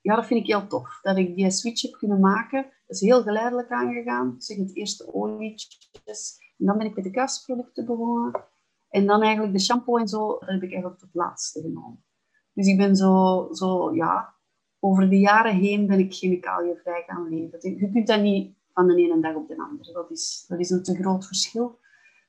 ja, 0.00 0.14
dat 0.14 0.26
vind 0.26 0.40
ik 0.40 0.46
heel 0.46 0.66
tof. 0.66 0.98
Dat 1.02 1.16
ik 1.16 1.34
die 1.34 1.50
switch 1.50 1.82
heb 1.82 1.92
kunnen 1.92 2.20
maken. 2.20 2.62
Dat 2.62 2.96
is 2.96 3.00
heel 3.00 3.22
geleidelijk 3.22 3.70
aangegaan. 3.70 4.34
Ik 4.34 4.42
zeg 4.42 4.56
het 4.56 4.76
eerste 4.76 5.14
olietjes. 5.14 6.36
En 6.58 6.66
dan 6.66 6.78
ben 6.78 6.86
ik 6.86 6.94
met 6.94 7.04
de 7.04 7.10
kastproducten 7.10 7.86
begonnen. 7.86 8.50
En 8.92 9.06
dan 9.06 9.22
eigenlijk 9.22 9.52
de 9.52 9.60
shampoo 9.60 9.96
en 9.96 10.08
zo, 10.08 10.26
dat 10.28 10.48
heb 10.48 10.62
ik 10.62 10.70
eigenlijk 10.72 10.98
tot 10.98 11.08
het 11.12 11.22
laatste 11.22 11.60
genomen. 11.60 12.04
Dus 12.52 12.66
ik 12.66 12.76
ben 12.76 12.96
zo, 12.96 13.48
zo 13.52 13.94
ja, 13.94 14.34
over 14.78 15.08
de 15.10 15.18
jaren 15.18 15.54
heen 15.54 15.86
ben 15.86 15.98
ik 15.98 16.14
chemicaliënvrij 16.14 17.02
gaan 17.06 17.28
leven. 17.28 17.78
Je 17.78 17.90
kunt 17.92 18.06
dat 18.06 18.20
niet 18.20 18.54
van 18.72 18.86
de 18.86 18.94
ene 18.94 19.20
dag 19.20 19.34
op 19.34 19.48
de 19.48 19.58
andere. 19.58 19.92
Dat 19.92 20.10
is, 20.10 20.44
dat 20.48 20.58
is 20.58 20.70
een 20.70 20.82
te 20.82 20.94
groot 20.94 21.26
verschil. 21.26 21.78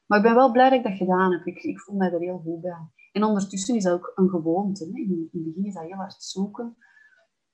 Maar 0.05 0.17
ik 0.17 0.23
ben 0.23 0.35
wel 0.35 0.51
blij 0.51 0.69
dat 0.69 0.77
ik 0.77 0.83
dat 0.83 0.97
gedaan 0.97 1.31
heb. 1.31 1.45
Ik, 1.45 1.63
ik 1.63 1.79
voel 1.79 1.95
mij 1.95 2.11
er 2.11 2.19
heel 2.19 2.41
goed 2.45 2.61
bij. 2.61 2.87
En 3.11 3.23
ondertussen 3.23 3.75
is 3.75 3.83
dat 3.83 3.93
ook 3.93 4.11
een 4.15 4.29
gewoonte. 4.29 4.83
Hè. 4.83 4.99
In, 4.99 5.29
in 5.31 5.43
het 5.43 5.43
begin 5.43 5.65
is 5.65 5.73
dat 5.73 5.83
heel 5.83 5.95
hard 5.95 6.23
zoeken. 6.23 6.77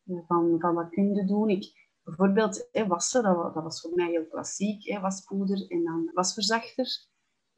Eh, 0.06 0.18
van, 0.28 0.56
van 0.60 0.76
wat 0.76 0.90
kun 0.90 1.16
je 1.16 1.26
doen. 1.26 1.50
Ik, 1.50 1.90
bijvoorbeeld 2.04 2.68
hè, 2.72 2.88
wassen, 2.88 3.24
dat, 3.24 3.54
dat, 3.54 3.64
was 3.64 3.82
voor 3.82 3.92
mij 3.94 4.10
heel 4.10 4.28
klassiek. 4.28 4.88
Hè, 4.88 5.00
waspoeder 5.00 5.72
en 5.72 5.84
dan 5.84 6.12
wasverzachter. 6.14 7.08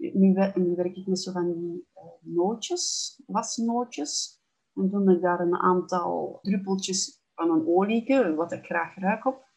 Nu, 0.02 0.34
werk 0.76 0.96
ik 0.96 1.08
met 1.08 1.20
zo 1.20 1.32
van 1.32 1.54
die 1.54 1.88
nootjes, 2.22 3.16
wasnootjes. 3.26 4.42
En 4.76 4.90
doe 4.90 5.16
ik 5.16 5.22
daar 5.22 5.40
een 5.40 5.56
aantal 5.56 6.40
druppeltjes 6.42 7.22
van 7.36 7.50
een 7.52 7.68
olieke, 7.68 8.36
wat 8.36 8.52
ik 8.52 8.66
graag 8.66 8.96
ruik 8.96 9.26
op. 9.26 9.50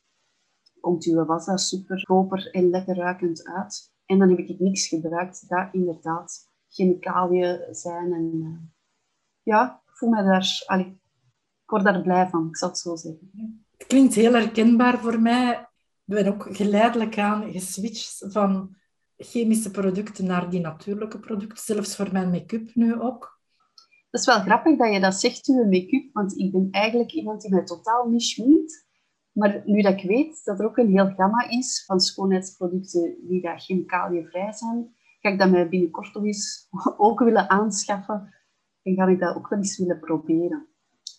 Komt 0.80 1.04
uw 1.04 1.24
was 1.24 1.46
daar 1.46 1.58
super 1.58 2.02
proper 2.02 2.50
en 2.50 2.70
lekker 2.70 2.96
ruikend 2.96 3.44
uit. 3.44 3.92
En 4.06 4.18
dan 4.18 4.28
heb 4.28 4.38
ik 4.38 4.58
niks 4.58 4.88
gebruikt 4.88 5.48
dat 5.48 5.68
inderdaad 5.72 6.50
chemicaliën 6.68 7.74
zijn. 7.74 8.12
En 8.12 8.30
uh, 8.34 8.58
ja, 9.42 9.82
ik 9.86 9.96
voel 9.96 10.10
me 10.10 10.22
daar... 10.22 10.62
Allee, 10.66 11.00
word 11.74 11.84
daar 11.84 12.02
blij 12.02 12.28
van, 12.28 12.48
ik 12.48 12.56
zal 12.56 12.68
het 12.68 12.78
zo 12.78 12.96
zeggen. 12.96 13.30
Het 13.76 13.86
klinkt 13.86 14.14
heel 14.14 14.32
herkenbaar 14.32 14.98
voor 14.98 15.20
mij. 15.20 15.68
Ik 16.04 16.14
ben 16.14 16.26
ook 16.26 16.56
geleidelijk 16.56 17.18
aan 17.18 17.52
geswitcht 17.52 18.24
van 18.28 18.76
chemische 19.24 19.70
producten 19.70 20.26
naar 20.26 20.50
die 20.50 20.60
natuurlijke 20.60 21.18
producten. 21.18 21.58
Zelfs 21.58 21.96
voor 21.96 22.12
mijn 22.12 22.30
make-up 22.30 22.74
nu 22.74 23.00
ook. 23.00 23.40
Dat 24.10 24.20
is 24.20 24.26
wel 24.26 24.40
grappig 24.40 24.78
dat 24.78 24.92
je 24.92 25.00
dat 25.00 25.14
zegt, 25.14 25.48
uw 25.48 25.64
make-up. 25.64 26.12
Want 26.12 26.38
ik 26.38 26.52
ben 26.52 26.68
eigenlijk 26.70 27.12
iemand 27.12 27.40
die 27.40 27.50
mij 27.50 27.64
totaal 27.64 28.08
niet 28.08 28.22
schminkt. 28.22 28.86
Maar 29.32 29.62
nu 29.64 29.82
dat 29.82 29.92
ik 29.92 30.08
weet 30.08 30.44
dat 30.44 30.60
er 30.60 30.66
ook 30.66 30.76
een 30.76 30.90
heel 30.90 31.12
gamma 31.16 31.48
is 31.48 31.84
van 31.86 32.00
schoonheidsproducten 32.00 33.16
die 33.20 33.42
daar 33.42 33.60
chemicaliënvrij 33.60 34.52
zijn, 34.52 34.94
ga 35.20 35.28
ik 35.28 35.38
dat 35.38 35.50
mij 35.50 35.68
binnenkort 35.68 36.12
toch 36.12 36.24
eens 36.24 36.68
ook 36.96 37.18
willen 37.18 37.50
aanschaffen. 37.50 38.34
En 38.82 38.94
ga 38.94 39.06
ik 39.06 39.20
dat 39.20 39.36
ook 39.36 39.48
wel 39.48 39.58
eens 39.58 39.78
willen 39.78 40.00
proberen. 40.00 40.68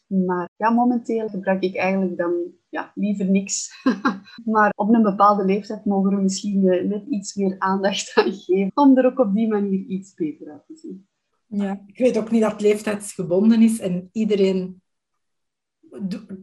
Maar 0.08 0.50
ja, 0.56 0.70
momenteel 0.70 1.30
gebruik 1.30 1.64
ik 1.64 1.76
eigenlijk 1.76 2.18
dan 2.18 2.34
ja, 2.76 2.92
liever 2.96 3.26
niks. 3.26 3.84
maar 4.54 4.72
op 4.76 4.94
een 4.94 5.02
bepaalde 5.02 5.46
leeftijd 5.46 5.86
mogen 5.86 6.16
we 6.16 6.22
misschien 6.22 6.70
eh, 6.70 6.84
net 6.84 7.06
iets 7.10 7.36
meer 7.36 7.56
aandacht 7.60 8.12
aan 8.16 8.34
geven. 8.34 8.72
Om 8.74 8.98
er 8.98 9.06
ook 9.06 9.20
op 9.20 9.34
die 9.34 9.48
manier 9.48 9.86
iets 9.88 10.14
beter 10.14 10.52
uit 10.52 10.66
te 10.68 10.76
zien. 10.76 11.08
Ja, 11.48 11.84
ik 11.88 11.98
weet 11.98 12.18
ook 12.18 12.32
niet 12.32 12.42
dat 12.42 12.52
het 12.52 12.62
leeftijdsgebonden 12.62 13.62
is 13.62 13.80
en 13.80 14.10
iedereen 14.12 14.82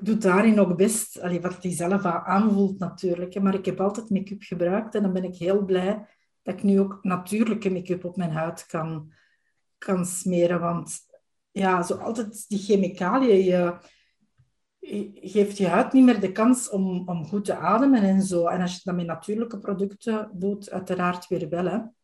doet 0.01 0.23
daarin 0.23 0.61
ook 0.61 0.77
best 0.77 1.21
allee, 1.21 1.41
wat 1.41 1.63
hij 1.63 1.73
zelf 1.73 2.05
aanvoelt 2.05 2.79
natuurlijk. 2.79 3.41
Maar 3.41 3.55
ik 3.55 3.65
heb 3.65 3.81
altijd 3.81 4.11
make-up 4.11 4.43
gebruikt 4.43 4.95
en 4.95 5.03
dan 5.03 5.13
ben 5.13 5.25
ik 5.25 5.35
heel 5.35 5.65
blij 5.65 6.07
dat 6.43 6.55
ik 6.55 6.63
nu 6.63 6.81
ook 6.81 6.99
natuurlijke 7.03 7.71
make-up 7.71 8.05
op 8.05 8.17
mijn 8.17 8.31
huid 8.31 8.67
kan, 8.67 9.13
kan 9.79 10.07
smeren. 10.07 10.61
Want 10.61 10.99
ja, 11.51 11.83
zo 11.83 11.95
altijd 11.95 12.49
die 12.49 12.59
chemicaliën, 12.59 13.45
geeft 15.15 15.57
je 15.57 15.67
huid 15.67 15.93
niet 15.93 16.05
meer 16.05 16.21
de 16.21 16.33
kans 16.33 16.71
om, 16.71 17.09
om 17.09 17.25
goed 17.25 17.45
te 17.45 17.55
ademen 17.55 18.03
en 18.03 18.23
zo. 18.23 18.47
En 18.47 18.61
als 18.61 18.75
je 18.75 18.81
dat 18.85 18.95
met 18.95 19.07
natuurlijke 19.07 19.59
producten 19.59 20.31
doet, 20.33 20.71
uiteraard 20.71 21.29
weer 21.29 21.49
wel. 21.49 21.95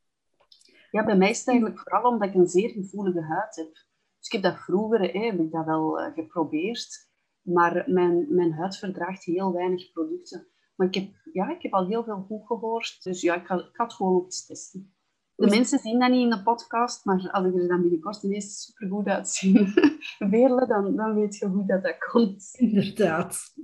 Ja, 0.91 1.05
bij 1.05 1.17
mij 1.17 1.31
is 1.31 1.39
het 1.39 1.49
eigenlijk 1.49 1.81
vooral 1.81 2.13
omdat 2.13 2.29
ik 2.29 2.35
een 2.35 2.49
zeer 2.49 2.71
gevoelige 2.71 3.23
huid 3.23 3.57
heb. 3.57 3.73
Dus 4.19 4.27
ik 4.27 4.33
heb 4.33 4.43
dat 4.43 4.57
vroeger 4.57 5.01
hè, 5.01 5.25
heb 5.27 5.41
ik 5.41 5.53
dat 5.53 5.65
wel 5.65 6.01
uh, 6.01 6.13
geprobeerd. 6.15 7.07
Maar 7.43 7.85
mijn, 7.87 8.27
mijn 8.29 8.53
huid 8.53 8.77
verdraagt 8.77 9.25
heel 9.25 9.53
weinig 9.53 9.93
producten. 9.93 10.47
Maar 10.75 10.87
ik 10.87 10.95
heb, 10.95 11.09
ja, 11.33 11.51
ik 11.51 11.63
heb 11.63 11.73
al 11.73 11.87
heel 11.87 12.05
veel 12.05 12.25
goed 12.29 12.47
gehoord. 12.47 13.03
Dus 13.03 13.21
ja, 13.21 13.35
ik 13.35 13.47
ga, 13.47 13.55
ik 13.55 13.69
het 13.73 13.93
gewoon 13.93 14.17
op 14.17 14.31
testen. 14.31 14.95
De 15.39 15.47
mensen 15.47 15.79
zien 15.79 15.99
dat 15.99 16.11
niet 16.11 16.23
in 16.23 16.31
de 16.31 16.43
podcast, 16.43 17.05
maar 17.05 17.29
als 17.31 17.47
ik 17.47 17.55
er 17.55 17.69
dan 17.69 17.83
binnenkort 17.83 18.23
ineens 18.23 18.65
supergoed 18.65 19.07
uitzien, 19.07 19.75
weerlen, 20.31 20.69
dan, 20.69 20.97
dan 20.97 21.15
weet 21.15 21.37
je 21.37 21.47
hoe 21.47 21.67
dat, 21.67 21.83
dat 21.83 21.99
komt. 21.99 22.51
Inderdaad. 22.53 23.55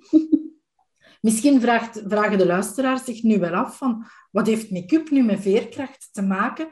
Misschien 1.20 1.60
vraagt, 1.60 2.02
vragen 2.06 2.38
de 2.38 2.46
luisteraars 2.46 3.04
zich 3.04 3.22
nu 3.22 3.38
wel 3.38 3.54
af 3.54 3.76
van 3.76 4.04
wat 4.30 4.46
heeft 4.46 4.70
make-up 4.70 5.10
nu 5.10 5.22
met 5.22 5.40
veerkracht 5.40 6.08
te 6.12 6.22
maken? 6.22 6.68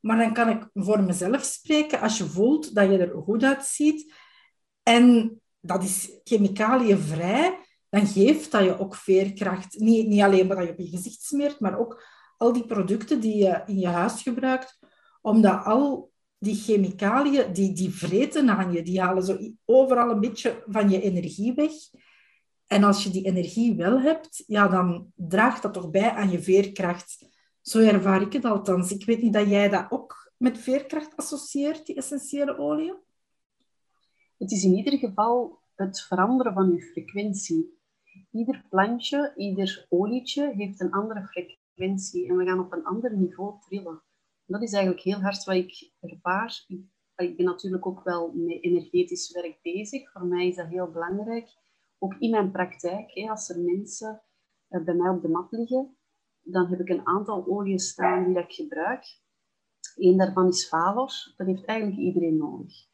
Maar 0.00 0.18
dan 0.18 0.32
kan 0.32 0.48
ik 0.48 0.68
voor 0.74 1.02
mezelf 1.02 1.42
spreken. 1.42 2.00
Als 2.00 2.18
je 2.18 2.24
voelt 2.24 2.74
dat 2.74 2.90
je 2.90 2.98
er 2.98 3.22
goed 3.22 3.44
uitziet 3.44 4.14
en 4.82 5.40
dat 5.60 5.82
is 5.82 6.20
chemicaliënvrij, 6.24 7.58
dan 7.88 8.06
geeft 8.06 8.52
dat 8.52 8.64
je 8.64 8.78
ook 8.78 8.94
veerkracht. 8.94 9.78
Niet, 9.78 10.06
niet 10.06 10.22
alleen 10.22 10.48
dat 10.48 10.62
je 10.62 10.70
op 10.70 10.78
je 10.78 10.88
gezicht 10.88 11.22
smeert, 11.22 11.60
maar 11.60 11.78
ook 11.78 12.02
al 12.36 12.52
die 12.52 12.66
producten 12.66 13.20
die 13.20 13.36
je 13.36 13.62
in 13.66 13.78
je 13.78 13.86
huis 13.86 14.22
gebruikt, 14.22 14.78
omdat 15.22 15.64
al 15.64 16.12
die 16.38 16.54
chemicaliën, 16.54 17.52
die, 17.52 17.72
die 17.72 17.90
vreten 17.90 18.50
aan 18.50 18.72
je, 18.72 18.82
die 18.82 19.00
halen 19.00 19.22
zo 19.22 19.38
overal 19.64 20.10
een 20.10 20.20
beetje 20.20 20.62
van 20.66 20.90
je 20.90 21.00
energie 21.00 21.54
weg. 21.54 21.72
En 22.66 22.84
als 22.84 23.02
je 23.02 23.10
die 23.10 23.24
energie 23.24 23.76
wel 23.76 24.00
hebt, 24.00 24.44
ja, 24.46 24.68
dan 24.68 25.12
draagt 25.14 25.62
dat 25.62 25.74
toch 25.74 25.90
bij 25.90 26.10
aan 26.10 26.30
je 26.30 26.42
veerkracht. 26.42 27.28
Zo 27.60 27.78
ervaar 27.78 28.20
ik 28.20 28.32
het 28.32 28.44
althans. 28.44 28.92
Ik 28.92 29.04
weet 29.04 29.22
niet 29.22 29.32
dat 29.32 29.48
jij 29.48 29.68
dat 29.68 29.86
ook 29.88 30.32
met 30.36 30.58
veerkracht 30.58 31.16
associeert, 31.16 31.86
die 31.86 31.96
essentiële 31.96 32.58
oliën? 32.58 32.96
Het 34.38 34.52
is 34.52 34.64
in 34.64 34.74
ieder 34.74 34.98
geval 34.98 35.58
het 35.74 36.00
veranderen 36.00 36.52
van 36.52 36.72
je 36.72 36.82
frequentie. 36.82 37.78
Ieder 38.30 38.64
plantje, 38.68 39.32
ieder 39.36 39.86
olietje 39.88 40.52
heeft 40.56 40.80
een 40.80 40.92
andere 40.92 41.26
en 41.76 42.36
we 42.36 42.44
gaan 42.44 42.60
op 42.60 42.72
een 42.72 42.84
ander 42.84 43.16
niveau 43.16 43.60
trillen. 43.60 44.02
Dat 44.46 44.62
is 44.62 44.72
eigenlijk 44.72 45.04
heel 45.04 45.20
hard 45.20 45.44
wat 45.44 45.54
ik 45.54 45.92
ervaar. 46.00 46.64
Ik 47.16 47.36
ben 47.36 47.46
natuurlijk 47.46 47.86
ook 47.86 48.04
wel 48.04 48.32
met 48.34 48.62
energetisch 48.62 49.32
werk 49.32 49.58
bezig. 49.62 50.12
Voor 50.12 50.26
mij 50.26 50.48
is 50.48 50.56
dat 50.56 50.68
heel 50.68 50.90
belangrijk. 50.90 51.48
Ook 51.98 52.14
in 52.18 52.30
mijn 52.30 52.50
praktijk, 52.50 53.28
als 53.28 53.48
er 53.48 53.60
mensen 53.60 54.22
eh, 54.68 54.84
bij 54.84 54.94
mij 54.94 55.10
op 55.10 55.22
de 55.22 55.28
mat 55.28 55.46
liggen, 55.50 55.96
dan 56.42 56.66
heb 56.66 56.80
ik 56.80 56.88
een 56.88 57.06
aantal 57.06 57.46
oliën 57.46 57.78
staan 57.78 58.24
die 58.24 58.38
ik 58.38 58.52
gebruik. 58.52 59.20
Eén 59.94 60.16
daarvan 60.16 60.48
is 60.48 60.68
Valor. 60.68 61.12
Dat 61.36 61.46
heeft 61.46 61.64
eigenlijk 61.64 61.98
iedereen 61.98 62.36
nodig. 62.36 62.86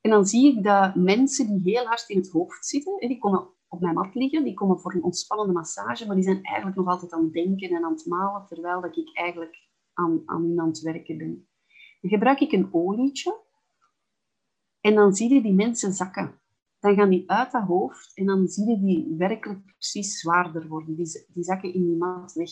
En 0.00 0.10
dan 0.10 0.26
zie 0.26 0.56
ik 0.56 0.64
dat 0.64 0.94
mensen 0.94 1.46
die 1.46 1.74
heel 1.74 1.86
hard 1.86 2.08
in 2.08 2.16
het 2.16 2.30
hoofd 2.30 2.66
zitten, 2.66 2.98
die 2.98 3.18
komen 3.18 3.48
op 3.70 3.80
mijn 3.80 3.94
mat 3.94 4.14
liggen, 4.14 4.44
die 4.44 4.54
komen 4.54 4.80
voor 4.80 4.94
een 4.94 5.02
ontspannende 5.02 5.52
massage, 5.52 6.06
maar 6.06 6.14
die 6.14 6.24
zijn 6.24 6.42
eigenlijk 6.42 6.76
nog 6.76 6.86
altijd 6.86 7.12
aan 7.12 7.22
het 7.22 7.32
denken 7.32 7.70
en 7.70 7.84
aan 7.84 7.92
het 7.92 8.06
malen, 8.06 8.46
terwijl 8.46 8.80
dat 8.80 8.96
ik 8.96 9.16
eigenlijk 9.16 9.68
aan, 9.92 10.22
aan, 10.26 10.60
aan 10.60 10.68
het 10.68 10.80
werken 10.80 11.18
ben. 11.18 11.48
Dan 12.00 12.10
gebruik 12.10 12.40
ik 12.40 12.52
een 12.52 12.68
olietje 12.72 13.40
en 14.80 14.94
dan 14.94 15.14
zie 15.14 15.34
je 15.34 15.42
die 15.42 15.54
mensen 15.54 15.92
zakken. 15.92 16.40
Dan 16.78 16.94
gaan 16.94 17.10
die 17.10 17.30
uit 17.30 17.52
dat 17.52 17.62
hoofd 17.62 18.16
en 18.16 18.26
dan 18.26 18.48
zie 18.48 18.68
je 18.68 18.80
die 18.80 19.14
werkelijk 19.16 19.64
precies 19.64 20.18
zwaarder 20.18 20.68
worden. 20.68 20.94
Die, 20.94 21.24
die 21.28 21.44
zakken 21.44 21.74
in 21.74 21.84
die 21.84 21.96
mat 21.96 22.32
weg. 22.32 22.50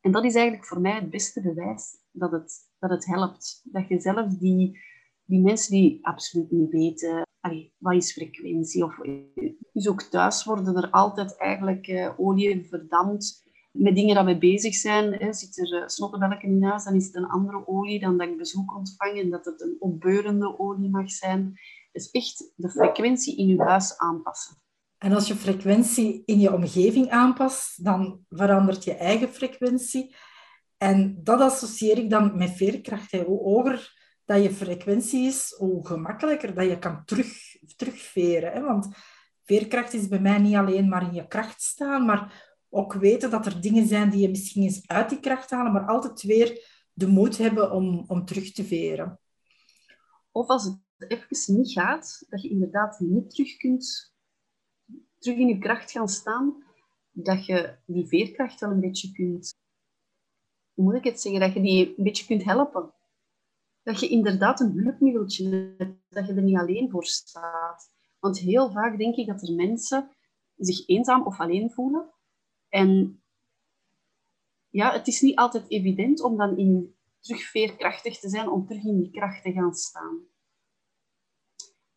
En 0.00 0.12
dat 0.12 0.24
is 0.24 0.34
eigenlijk 0.34 0.66
voor 0.66 0.80
mij 0.80 0.94
het 0.94 1.10
beste 1.10 1.42
bewijs 1.42 1.98
dat 2.10 2.30
het, 2.30 2.70
dat 2.78 2.90
het 2.90 3.06
helpt. 3.06 3.60
Dat 3.64 3.88
je 3.88 4.00
zelf 4.00 4.34
die 4.34 4.78
die 5.24 5.40
mensen 5.40 5.72
die 5.72 6.06
absoluut 6.06 6.50
niet 6.50 6.70
weten 6.70 7.22
wat 7.78 7.94
is 7.94 8.12
frequentie. 8.12 8.84
Of, 8.84 8.98
dus 9.72 9.88
ook 9.88 10.02
thuis 10.02 10.44
worden 10.44 10.76
er 10.76 10.90
altijd 10.90 11.36
eigenlijk 11.36 11.86
uh, 11.86 12.10
olie 12.16 12.66
verdampt 12.68 13.42
met 13.70 13.94
dingen 13.94 14.14
dat 14.14 14.24
we 14.24 14.38
bezig 14.38 14.74
zijn. 14.74 15.12
Hè. 15.12 15.32
Zit 15.32 15.58
er 15.58 15.72
uh, 15.72 16.38
in 16.40 16.62
huis, 16.62 16.84
dan 16.84 16.94
is 16.94 17.06
het 17.06 17.14
een 17.14 17.28
andere 17.28 17.66
olie 17.66 18.00
dan 18.00 18.18
dat 18.18 18.28
ik 18.28 18.36
bezoek 18.36 18.76
ontvang 18.76 19.20
en 19.20 19.30
dat 19.30 19.44
het 19.44 19.60
een 19.60 19.76
opbeurende 19.78 20.58
olie 20.58 20.90
mag 20.90 21.10
zijn. 21.10 21.58
Dus 21.92 22.10
echt 22.10 22.52
de 22.56 22.70
frequentie 22.70 23.36
in 23.36 23.46
je 23.46 23.62
huis 23.62 23.98
aanpassen. 23.98 24.56
En 24.98 25.12
als 25.12 25.28
je 25.28 25.34
frequentie 25.34 26.22
in 26.24 26.40
je 26.40 26.52
omgeving 26.52 27.08
aanpast, 27.08 27.84
dan 27.84 28.24
verandert 28.28 28.84
je 28.84 28.94
eigen 28.94 29.28
frequentie. 29.28 30.14
En 30.76 31.20
dat 31.22 31.40
associeer 31.40 31.98
ik 31.98 32.10
dan 32.10 32.36
met 32.36 32.50
veerkracht. 32.50 33.10
Hoe 33.12 33.42
hoger 33.42 33.93
dat 34.24 34.42
je 34.42 34.50
frequentie 34.50 35.26
is, 35.26 35.54
hoe 35.58 35.86
gemakkelijker 35.86 36.54
dat 36.54 36.68
je 36.68 36.78
kan 36.78 37.04
terug, 37.04 37.56
terugveren. 37.76 38.52
Hè? 38.52 38.60
Want 38.60 38.88
veerkracht 39.42 39.92
is 39.92 40.08
bij 40.08 40.20
mij 40.20 40.38
niet 40.38 40.54
alleen 40.54 40.88
maar 40.88 41.02
in 41.02 41.14
je 41.14 41.26
kracht 41.26 41.62
staan, 41.62 42.04
maar 42.04 42.52
ook 42.68 42.92
weten 42.92 43.30
dat 43.30 43.46
er 43.46 43.60
dingen 43.60 43.86
zijn 43.86 44.10
die 44.10 44.20
je 44.20 44.28
misschien 44.28 44.62
eens 44.62 44.88
uit 44.88 45.08
die 45.08 45.20
kracht 45.20 45.50
halen, 45.50 45.72
maar 45.72 45.86
altijd 45.86 46.22
weer 46.22 46.66
de 46.92 47.06
moed 47.06 47.38
hebben 47.38 47.72
om, 47.72 48.04
om 48.06 48.24
terug 48.24 48.52
te 48.52 48.64
veren. 48.64 49.20
Of 50.30 50.46
als 50.46 50.64
het 50.64 50.78
even 50.98 51.56
niet 51.56 51.72
gaat, 51.72 52.24
dat 52.28 52.42
je 52.42 52.48
inderdaad 52.48 53.00
niet 53.00 53.30
terug 53.30 53.56
kunt, 53.56 54.14
terug 55.18 55.38
in 55.38 55.48
je 55.48 55.58
kracht 55.58 55.90
gaan 55.90 56.08
staan, 56.08 56.64
dat 57.10 57.46
je 57.46 57.76
die 57.86 58.06
veerkracht 58.06 58.60
wel 58.60 58.70
een 58.70 58.80
beetje 58.80 59.12
kunt, 59.12 59.54
hoe 60.74 60.84
moet 60.84 60.94
ik 60.94 61.04
het 61.04 61.20
zeggen, 61.20 61.40
dat 61.40 61.52
je 61.52 61.60
die 61.60 61.94
een 61.96 62.04
beetje 62.04 62.26
kunt 62.26 62.44
helpen. 62.44 62.92
Dat 63.84 64.00
je 64.00 64.08
inderdaad 64.08 64.60
een 64.60 64.72
hulpmiddeltje 64.72 65.74
hebt, 65.78 65.98
dat 66.08 66.26
je 66.26 66.34
er 66.34 66.42
niet 66.42 66.58
alleen 66.58 66.90
voor 66.90 67.04
staat. 67.04 67.92
Want 68.18 68.38
heel 68.38 68.70
vaak 68.70 68.98
denk 68.98 69.16
ik 69.16 69.26
dat 69.26 69.42
er 69.42 69.54
mensen 69.54 70.10
zich 70.56 70.88
eenzaam 70.88 71.26
of 71.26 71.40
alleen 71.40 71.70
voelen. 71.70 72.10
En 72.68 73.22
ja, 74.68 74.92
het 74.92 75.06
is 75.06 75.20
niet 75.20 75.36
altijd 75.36 75.70
evident 75.70 76.22
om 76.22 76.36
dan 76.36 76.58
in 76.58 76.94
terug 77.20 77.42
veerkrachtig 77.42 78.18
te 78.18 78.28
zijn, 78.28 78.48
om 78.48 78.66
terug 78.66 78.84
in 78.84 78.98
die 78.98 79.10
kracht 79.10 79.42
te 79.42 79.52
gaan 79.52 79.74
staan. 79.74 80.18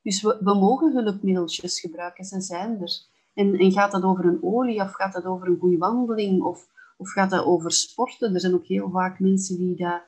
Dus 0.01 0.21
we, 0.21 0.37
we 0.39 0.53
mogen 0.53 0.91
hulpmiddeltjes 0.91 1.79
gebruiken, 1.79 2.25
ze 2.25 2.41
zijn 2.41 2.81
er. 2.81 3.05
En, 3.33 3.59
en, 3.59 3.71
gaat 3.71 3.91
dat 3.91 4.03
over 4.03 4.25
een 4.25 4.43
olie, 4.43 4.81
of 4.81 4.91
gaat 4.91 5.13
dat 5.13 5.25
over 5.25 5.47
een 5.47 5.59
goede 5.59 5.77
wandeling, 5.77 6.43
of, 6.43 6.67
of 6.97 7.09
gaat 7.09 7.29
dat 7.29 7.45
over 7.45 7.71
sporten? 7.71 8.33
Er 8.33 8.39
zijn 8.39 8.53
ook 8.53 8.65
heel 8.65 8.89
vaak 8.89 9.19
mensen 9.19 9.57
die 9.57 9.75
dat, 9.75 10.01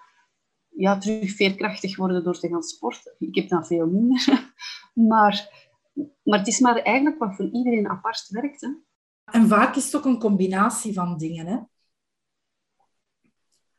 ja, 0.80 0.98
terug 0.98 1.32
veerkrachtig 1.32 1.96
worden 1.98 2.24
door 2.24 2.40
te 2.40 2.48
gaan 2.48 2.64
sporten. 2.64 3.16
Ik 3.20 3.36
heb 3.36 3.50
dat 3.50 3.68
veel 3.68 3.88
minder. 3.88 4.28
Maar, 4.94 5.68
maar 6.24 6.40
het 6.40 6.48
is 6.48 6.60
maar 6.60 6.76
eigenlijk 6.76 7.20
wat 7.20 7.36
voor 7.36 7.50
iedereen 7.52 7.90
apart 7.90 8.28
werkt. 8.30 8.62
Hè. 8.62 8.70
En 9.24 9.48
vaak 9.48 9.76
is 9.76 9.86
het 9.86 9.96
ook 9.96 10.06
een 10.06 10.20
combinatie 10.20 10.94
van 10.94 11.18
dingen. 11.18 11.46
Hè? 11.46 11.58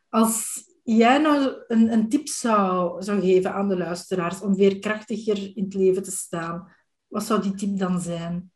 Als 0.09 0.65
jij 0.83 1.19
nou 1.19 1.65
een, 1.69 1.93
een 1.93 2.09
tip 2.09 2.29
zou, 2.29 3.03
zou 3.03 3.21
geven 3.21 3.53
aan 3.55 3.69
de 3.69 3.77
luisteraars 3.77 4.41
om 4.41 4.55
veerkrachtiger 4.55 5.57
in 5.57 5.65
het 5.65 5.75
leven 5.75 6.03
te 6.03 6.11
staan, 6.11 6.73
wat 7.07 7.25
zou 7.25 7.43
die 7.43 7.55
tip 7.55 7.79
dan 7.79 8.01
zijn? 8.01 8.53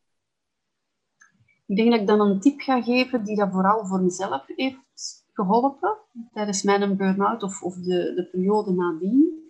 Ik 1.65 1.75
denk 1.75 1.91
dat 1.91 1.99
ik 1.99 2.07
dan 2.07 2.21
een 2.21 2.39
tip 2.39 2.59
ga 2.59 2.81
geven 2.81 3.23
die 3.23 3.35
dat 3.35 3.51
vooral 3.51 3.85
voor 3.85 4.01
mezelf 4.01 4.43
heeft 4.47 5.24
geholpen 5.35 5.97
tijdens 6.33 6.63
mijn 6.63 6.97
burn-out 6.97 7.43
of, 7.43 7.61
of 7.61 7.75
de, 7.75 8.13
de 8.15 8.27
periode 8.31 8.71
nadien. 8.71 9.49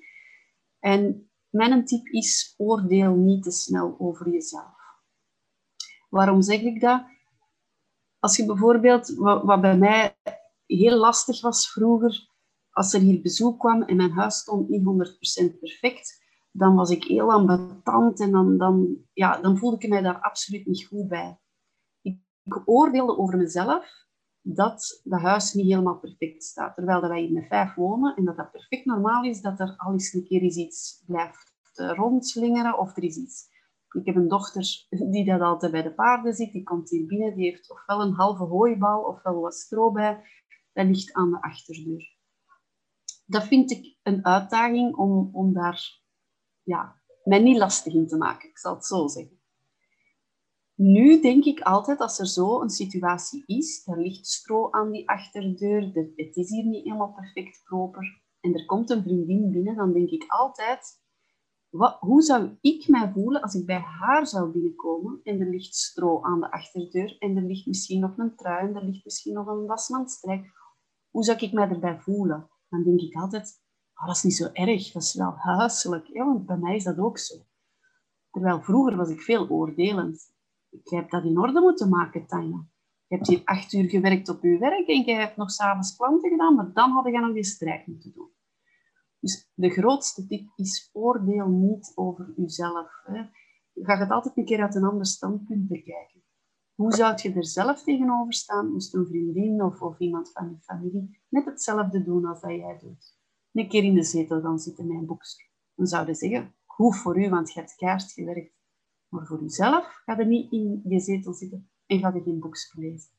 En 0.80 1.30
mijn 1.50 1.86
tip 1.86 2.08
is: 2.08 2.54
oordeel 2.58 3.16
niet 3.16 3.44
te 3.44 3.52
snel 3.52 3.96
over 4.00 4.30
jezelf. 4.30 4.76
Waarom 6.10 6.42
zeg 6.42 6.62
ik 6.62 6.82
dat? 6.82 7.04
Als 8.20 8.36
je 8.38 8.46
bijvoorbeeld, 8.46 9.10
wat, 9.16 9.62
bij 9.62 9.78
mij 9.78 10.18
heel 10.66 10.98
lastig 10.98 11.42
was 11.42 11.72
vroeger, 11.72 12.30
als 12.70 12.94
er 12.94 13.00
hier 13.00 13.22
bezoek 13.22 13.60
kwam 13.60 13.82
en 13.82 13.96
mijn 13.96 14.12
huis 14.12 14.38
stond 14.38 14.70
niet 14.70 14.82
100% 15.56 15.60
perfect, 15.60 16.24
dan 16.52 16.76
was 16.76 16.90
ik 16.90 17.04
heel 17.04 17.32
ambetant 17.32 18.20
en 18.20 18.32
dan, 18.32 18.58
dan, 18.58 18.98
ja, 19.14 19.42
dan 19.42 19.58
voelde 19.58 19.78
ik 19.78 19.90
mij 19.90 20.02
daar 20.02 20.20
absoluut 20.20 20.66
niet 20.66 20.86
goed 20.86 21.08
bij. 21.08 21.40
Ik 22.02 22.62
oordeelde 22.66 23.18
over 23.18 23.38
mezelf 23.38 24.05
dat 24.48 25.02
de 25.04 25.20
huis 25.20 25.54
niet 25.54 25.66
helemaal 25.66 26.00
perfect 26.00 26.44
staat. 26.44 26.76
Terwijl 26.76 27.02
dat 27.02 27.10
wij 27.10 27.22
hier 27.22 27.32
met 27.32 27.48
vijf 27.48 27.76
wonen 27.76 28.16
en 28.16 28.26
dat 28.26 28.38
dat 28.38 28.52
perfect 28.52 28.86
normaal 28.86 29.24
is 29.24 29.42
dat 29.42 29.60
er 29.60 29.74
al 29.78 29.92
eens 29.92 30.14
een 30.14 30.26
keer 30.26 30.42
iets 30.42 31.04
blijft 31.06 31.54
eh, 31.74 31.92
rondslingeren 31.92 32.78
of 32.78 32.98
er 32.98 33.04
is 33.04 33.18
iets. 33.18 33.54
Ik 33.90 34.06
heb 34.06 34.16
een 34.16 34.28
dochter 34.28 34.86
die 34.90 35.26
dat 35.26 35.42
altijd 35.42 35.72
bij 35.72 35.82
de 35.82 35.94
paarden 35.94 36.34
zit. 36.34 36.52
Die 36.52 36.64
komt 36.64 36.90
hier 36.90 37.06
binnen, 37.06 37.36
die 37.36 37.50
heeft 37.50 37.72
ofwel 37.72 38.02
een 38.02 38.14
halve 38.14 38.44
hooibal 38.44 39.02
ofwel 39.02 39.42
wat 39.42 39.56
stro 39.56 39.92
bij. 39.92 40.24
Dat 40.74 40.86
ligt 40.86 41.14
aan 41.14 41.32
de 41.32 41.42
achterdeur 41.42 42.16
dat 43.26 43.44
vind 43.44 43.72
ik 43.72 43.98
een 44.04 44.26
uitdaging 44.26 44.96
om, 44.96 45.30
om 45.34 45.54
daar 45.54 46.02
ja, 46.64 47.02
mij 47.24 47.40
niet 47.40 47.58
lastig 47.58 47.94
in 47.94 48.08
te 48.08 48.18
maken. 48.18 48.50
Ik 48.50 48.58
zal 48.58 48.76
het 48.76 48.86
zo 48.86 49.08
zeggen. 49.08 49.35
Nu 50.76 51.22
denk 51.22 51.46
ik 51.46 51.60
altijd, 51.60 52.00
als 52.00 52.20
er 52.20 52.28
zo 52.28 52.62
een 52.62 52.70
situatie 52.70 53.44
is, 53.46 53.88
er 53.88 54.02
ligt 54.02 54.28
stro 54.28 54.72
aan 54.72 54.92
die 54.92 55.10
achterdeur, 55.10 55.82
het 56.16 56.36
is 56.36 56.50
hier 56.50 56.66
niet 56.66 56.84
helemaal 56.84 57.14
perfect 57.14 57.64
proper, 57.64 58.24
en 58.40 58.54
er 58.54 58.66
komt 58.66 58.90
een 58.90 59.04
vriendin 59.04 59.52
binnen, 59.52 59.76
dan 59.76 59.94
denk 59.94 60.10
ik 60.10 60.26
altijd, 60.28 61.04
wat, 61.70 61.98
hoe 62.00 62.22
zou 62.22 62.58
ik 62.62 62.88
mij 62.88 63.12
voelen 63.12 63.42
als 63.42 63.54
ik 63.54 63.66
bij 63.66 63.80
haar 63.80 64.28
zou 64.28 64.52
binnenkomen 64.52 65.20
en 65.24 65.42
er 65.42 65.50
ligt 65.50 65.76
stro 65.76 66.22
aan 66.22 66.40
de 66.40 66.52
achterdeur 66.52 67.18
en 67.18 67.38
er 67.38 67.44
ligt 67.44 67.66
misschien 67.66 68.00
nog 68.00 68.18
een 68.18 68.36
trui 68.36 68.74
er 68.74 68.84
ligt 68.84 69.06
misschien 69.06 69.34
nog 69.34 69.48
een 69.48 69.66
wasmandstrijk. 69.66 70.46
Hoe 71.10 71.24
zou 71.24 71.38
ik 71.40 71.54
mij 71.54 71.70
erbij 71.70 72.00
voelen? 72.00 72.50
dan 72.70 72.84
denk 72.84 73.00
ik 73.00 73.16
altijd, 73.16 73.62
oh, 73.96 74.06
dat 74.06 74.16
is 74.16 74.24
niet 74.24 74.36
zo 74.36 74.50
erg, 74.52 74.92
dat 74.92 75.04
is 75.04 75.14
wel 75.14 75.34
huiselijk. 75.36 76.08
Ja, 76.08 76.26
want 76.26 76.46
bij 76.46 76.58
mij 76.58 76.76
is 76.76 76.84
dat 76.84 76.98
ook 76.98 77.18
zo. 77.18 77.36
Terwijl 78.32 78.62
vroeger 78.62 78.96
was 78.96 79.10
ik 79.10 79.22
veel 79.22 79.50
oordelend. 79.50 80.34
Ik 80.84 80.90
heb 80.90 81.10
dat 81.10 81.24
in 81.24 81.40
orde 81.40 81.62
moeten 81.62 81.90
maken, 81.90 82.26
Tanja. 82.26 82.68
Je 83.08 83.16
hebt 83.16 83.28
hier 83.28 83.42
acht 83.44 83.74
uur 83.74 83.90
gewerkt 83.90 84.30
op 84.30 84.44
je 84.44 84.58
werk 84.58 84.88
en 84.88 85.06
je 85.06 85.14
hebt 85.14 85.38
nog 85.38 85.52
s'avonds 85.52 85.96
klanten 85.96 86.30
gedaan, 86.30 86.56
maar 86.56 86.74
dan 86.74 86.92
had 86.92 87.06
je 87.06 87.20
nog 87.20 87.34
die 87.34 87.44
strijd 87.44 87.88
moeten 87.88 88.14
doen. 88.14 88.30
Dus 89.20 89.52
de 89.54 89.70
grootste 89.70 90.28
tip 90.28 90.52
is 90.56 90.90
oordeel 90.94 91.48
niet 91.48 91.92
over 91.96 92.34
jezelf. 92.36 93.02
Hè. 93.04 93.24
Ga 93.74 93.98
het 93.98 94.10
altijd 94.10 94.38
een 94.38 94.46
keer 94.46 94.62
uit 94.62 94.76
een 94.76 94.84
ander 94.84 95.06
standpunt 95.06 95.68
bekijken. 95.68 96.24
Hoe 96.76 96.94
zou 96.94 97.14
je 97.22 97.34
er 97.34 97.46
zelf 97.46 97.84
tegenover 97.84 98.34
staan? 98.34 98.72
Moest 98.72 98.94
een 98.94 99.06
vriendin 99.06 99.64
of, 99.64 99.82
of 99.82 100.00
iemand 100.00 100.32
van 100.32 100.50
je 100.50 100.58
familie 100.62 101.20
net 101.30 101.46
hetzelfde 101.46 102.04
doen 102.04 102.26
als 102.26 102.42
dat 102.42 102.52
jij 102.52 102.78
doet? 102.82 103.18
Een 103.52 103.70
keer 103.70 103.84
in 103.84 103.94
de 103.94 104.04
zetel 104.04 104.42
gaan 104.42 104.60
zitten 104.60 104.90
een 104.90 105.06
boekje. 105.06 105.44
Dan 105.76 105.88
zouden 105.88 106.16
zeggen, 106.16 106.56
goed 106.66 106.96
voor 106.96 107.20
u, 107.20 107.30
want 107.30 107.54
je 107.54 107.60
hebt 107.60 107.76
keihard 107.76 108.12
gewerkt. 108.12 108.55
Maar 109.16 109.26
voor 109.26 109.42
jezelf 109.42 110.02
ga 110.06 110.18
je 110.18 110.26
niet 110.26 110.52
in 110.52 110.82
je 110.84 111.00
zetel 111.00 111.34
zitten 111.34 111.70
en 111.86 112.00
ga 112.00 112.14
je 112.14 112.22
geen 112.22 112.40
boekje 112.40 112.82
lezen. 112.82 113.12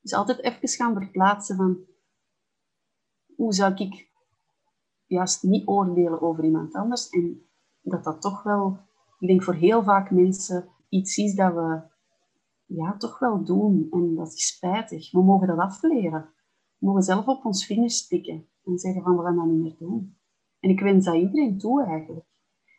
Dus 0.00 0.12
altijd 0.12 0.38
even 0.38 0.68
gaan 0.68 0.94
verplaatsen 0.94 1.56
van, 1.56 1.78
hoe 3.36 3.52
zou 3.52 3.74
ik 3.74 4.10
juist 5.06 5.42
niet 5.42 5.66
oordelen 5.66 6.20
over 6.20 6.44
iemand 6.44 6.74
anders 6.74 7.08
en 7.08 7.48
dat 7.80 8.04
dat 8.04 8.20
toch 8.20 8.42
wel, 8.42 8.78
ik 9.18 9.28
denk 9.28 9.42
voor 9.42 9.54
heel 9.54 9.82
vaak 9.82 10.10
mensen, 10.10 10.68
iets 10.88 11.16
is 11.16 11.34
dat 11.34 11.54
we 11.54 11.80
ja, 12.66 12.96
toch 12.96 13.18
wel 13.18 13.44
doen. 13.44 13.86
En 13.90 14.14
dat 14.14 14.32
is 14.32 14.46
spijtig. 14.46 15.10
We 15.10 15.22
mogen 15.22 15.46
dat 15.46 15.58
afleren. 15.58 16.34
We 16.78 16.86
mogen 16.86 17.02
zelf 17.02 17.26
op 17.26 17.44
ons 17.44 17.66
vingers 17.66 18.06
tikken 18.06 18.48
en 18.64 18.78
zeggen 18.78 19.02
van 19.02 19.16
we 19.16 19.22
gaan 19.22 19.36
dat 19.36 19.46
niet 19.46 19.62
meer 19.62 19.76
doen. 19.78 20.16
En 20.60 20.70
ik 20.70 20.80
wens 20.80 21.04
dat 21.04 21.14
iedereen 21.14 21.58
toe 21.58 21.84
eigenlijk. 21.84 22.26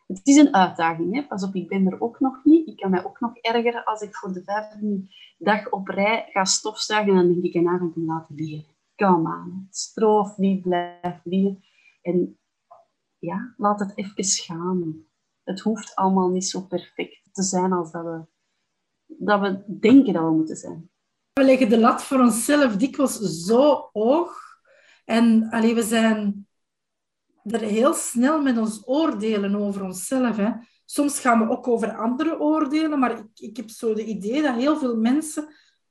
Het 0.08 0.26
is 0.26 0.36
een 0.36 0.54
uitdaging, 0.54 1.14
hè? 1.14 1.26
pas 1.26 1.42
op, 1.42 1.54
ik 1.54 1.68
ben 1.68 1.86
er 1.86 2.00
ook 2.00 2.20
nog 2.20 2.44
niet. 2.44 2.68
Ik 2.68 2.76
kan 2.76 2.90
mij 2.90 3.04
ook 3.04 3.20
nog 3.20 3.36
ergeren 3.36 3.84
als 3.84 4.00
ik 4.00 4.16
voor 4.16 4.32
de 4.32 4.42
vijfde 4.44 5.06
dag 5.38 5.70
op 5.70 5.88
rij 5.88 6.28
ga 6.32 6.44
stofzuigen 6.44 7.12
en 7.12 7.18
dan 7.18 7.32
denk 7.32 7.44
ik, 7.44 7.54
en 7.54 7.62
nou 7.62 7.78
ga 7.78 8.00
laten 8.00 8.34
liggen. 8.34 8.74
Kom 8.96 9.26
aan, 9.26 9.68
stroof 9.70 10.36
niet, 10.36 10.62
blijf 10.62 11.20
liggen. 11.24 11.64
En 12.02 12.38
ja, 13.18 13.54
laat 13.56 13.80
het 13.80 13.92
even 13.94 14.24
gaan. 14.24 15.04
Het 15.44 15.60
hoeft 15.60 15.94
allemaal 15.94 16.28
niet 16.28 16.46
zo 16.46 16.60
perfect 16.60 17.28
te 17.32 17.42
zijn 17.42 17.72
als 17.72 17.90
dat 17.90 18.04
we 18.04 18.26
dat 19.08 19.40
we 19.40 19.78
denken 19.80 20.12
dat 20.12 20.24
we 20.24 20.30
moeten 20.30 20.56
zijn. 20.56 20.90
We 21.32 21.44
leggen 21.44 21.68
de 21.68 21.78
lat 21.78 22.02
voor 22.02 22.20
onszelf 22.20 22.76
dikwijls 22.76 23.44
zo 23.44 23.88
hoog. 23.92 24.40
En 25.04 25.50
allee, 25.50 25.74
we 25.74 25.82
zijn 25.82 26.47
er 27.52 27.60
heel 27.60 27.94
snel 27.94 28.42
met 28.42 28.58
ons 28.58 28.82
oordelen 28.84 29.56
over 29.56 29.84
onszelf. 29.84 30.36
Hè. 30.36 30.50
Soms 30.84 31.20
gaan 31.20 31.38
we 31.38 31.50
ook 31.50 31.68
over 31.68 31.96
anderen 31.96 32.40
oordelen, 32.40 32.98
maar 32.98 33.18
ik, 33.18 33.26
ik 33.34 33.56
heb 33.56 33.70
zo 33.70 33.94
de 33.94 34.04
idee 34.04 34.42
dat 34.42 34.54
heel 34.54 34.78
veel 34.78 34.96
mensen 34.96 35.48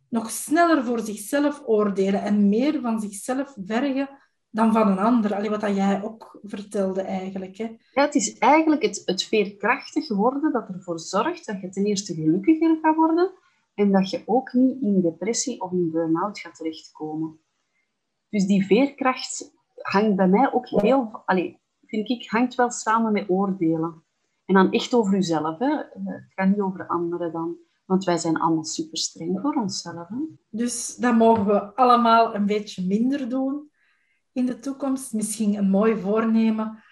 nog 0.10 0.32
sneller 0.32 0.84
voor 0.84 1.00
zichzelf 1.00 1.62
oordelen 1.66 2.22
en 2.22 2.50
meer 2.50 2.82
van 2.82 3.00
zichzelf 3.00 3.56
vergen 3.66 4.10
dan 4.50 4.72
van 4.72 4.88
een 4.88 5.00
ander. 5.00 5.36
Allee, 5.36 5.50
wat 5.50 5.62
jij 5.62 6.04
ook 6.04 6.40
vertelde 6.44 7.02
eigenlijk. 7.02 7.58
Hè. 7.58 7.64
Ja, 7.92 8.02
het 8.02 8.16
is 8.16 8.38
eigenlijk 8.38 8.82
het, 8.82 9.02
het 9.06 9.24
veerkrachtig 9.24 10.08
worden 10.08 10.52
dat 10.52 10.68
ervoor 10.68 11.00
zorgt 11.00 11.46
dat 11.46 11.62
je 11.62 11.70
ten 11.70 11.86
eerste 11.86 12.14
gelukkiger 12.14 12.78
gaat 12.82 12.96
worden 12.96 13.32
en 13.74 13.92
dat 13.92 14.10
je 14.10 14.24
ook 14.26 14.54
niet 14.54 14.82
in 14.82 15.02
depressie 15.02 15.62
of 15.62 15.72
in 15.72 15.92
burn-out 15.92 16.40
gaat 16.40 16.56
terechtkomen. 16.56 17.40
Dus 18.30 18.46
die 18.46 18.66
veerkracht 18.66 19.57
hangt 19.82 20.16
bij 20.16 20.28
mij 20.28 20.54
ook 20.54 20.68
heel... 20.70 21.22
Allee, 21.26 21.60
vind 21.86 22.10
ik, 22.10 22.30
hangt 22.30 22.56
wel 22.56 22.72
samen 22.72 23.12
met 23.12 23.30
oordelen. 23.30 24.04
En 24.46 24.54
dan 24.54 24.72
echt 24.72 24.94
over 24.94 25.14
jezelf. 25.14 25.60
Hè. 25.60 25.76
Het 26.04 26.34
gaat 26.36 26.48
niet 26.48 26.60
over 26.60 26.88
anderen 26.88 27.32
dan. 27.32 27.56
Want 27.86 28.04
wij 28.04 28.18
zijn 28.18 28.38
allemaal 28.38 28.64
super 28.64 28.98
streng 28.98 29.40
voor 29.42 29.54
onszelf. 29.54 30.08
Hè? 30.08 30.18
Dus 30.50 30.96
dat 30.96 31.16
mogen 31.16 31.46
we 31.46 31.76
allemaal 31.76 32.36
een 32.36 32.46
beetje 32.46 32.88
minder 32.88 33.30
doen 33.30 33.72
in 34.32 34.46
de 34.46 34.60
toekomst. 34.60 35.14
Misschien 35.14 35.56
een 35.56 35.70
mooi 35.70 35.98
voornemen 35.98 36.84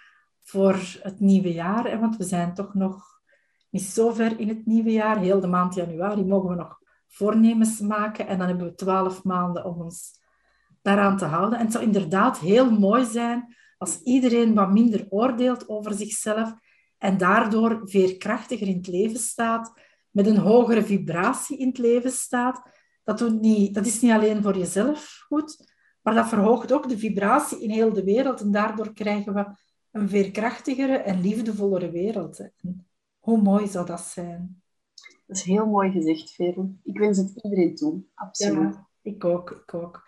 voor 0.44 1.00
het 1.02 1.20
nieuwe 1.20 1.54
jaar. 1.54 1.90
Hè? 1.90 2.00
Want 2.00 2.18
we 2.18 2.24
zijn 2.24 2.54
toch 2.54 2.74
nog 2.74 3.22
niet 3.70 3.84
zo 3.84 4.12
ver 4.12 4.40
in 4.40 4.48
het 4.48 4.66
nieuwe 4.66 4.92
jaar. 4.92 5.20
Heel 5.20 5.40
de 5.40 5.48
maand 5.48 5.76
januari 5.76 6.26
mogen 6.26 6.50
we 6.50 6.56
nog 6.56 6.80
voornemens 7.08 7.80
maken. 7.80 8.28
En 8.28 8.38
dan 8.38 8.48
hebben 8.48 8.68
we 8.68 8.76
twaalf 8.76 9.24
maanden 9.24 9.66
om 9.66 9.82
ons 9.82 10.24
daaraan 10.86 11.18
te 11.18 11.26
houden. 11.26 11.60
En 11.60 11.64
het 11.64 11.74
zou 11.74 11.84
inderdaad 11.84 12.40
heel 12.40 12.72
mooi 12.72 13.06
zijn 13.06 13.56
als 13.78 14.02
iedereen 14.02 14.54
wat 14.54 14.72
minder 14.72 15.06
oordeelt 15.10 15.70
over 15.70 15.94
zichzelf 15.94 16.54
en 16.98 17.18
daardoor 17.18 17.82
veerkrachtiger 17.84 18.68
in 18.68 18.78
het 18.78 18.88
leven 18.88 19.20
staat, 19.20 19.74
met 20.10 20.28
een 20.28 20.38
hogere 20.38 20.84
vibratie 20.84 21.58
in 21.58 21.68
het 21.68 21.78
leven 21.78 22.12
staat. 22.12 22.62
Dat, 23.04 23.18
doet 23.18 23.42
niet, 23.42 23.74
dat 23.74 23.86
is 23.86 24.02
niet 24.02 24.12
alleen 24.12 24.42
voor 24.42 24.58
jezelf 24.58 25.24
goed, 25.28 25.74
maar 26.02 26.14
dat 26.14 26.28
verhoogt 26.28 26.72
ook 26.72 26.90
de 26.90 26.98
vibratie 26.98 27.62
in 27.62 27.70
heel 27.70 27.94
de 27.94 28.04
wereld. 28.04 28.42
En 28.42 28.52
daardoor 28.52 28.94
krijgen 28.94 29.34
we 29.34 29.46
een 29.92 30.10
veerkrachtigere 30.10 30.98
en 30.98 31.22
liefdevollere 31.22 31.92
wereld. 31.92 32.50
hoe 33.20 33.42
mooi 33.42 33.68
zou 33.68 33.86
dat 33.86 34.02
zijn? 34.02 34.62
Dat 35.26 35.38
is 35.38 35.44
heel 35.44 35.66
mooi 35.66 35.92
gezegd, 35.92 36.32
Veerle. 36.32 36.70
Ik 36.84 36.98
wens 36.98 37.18
het 37.18 37.32
iedereen 37.44 37.76
toe, 37.76 38.04
absoluut. 38.14 38.74
Ja, 38.74 38.88
ik 39.02 39.26
ook, 39.26 39.52
ik 39.52 39.74
ook. 39.74 40.08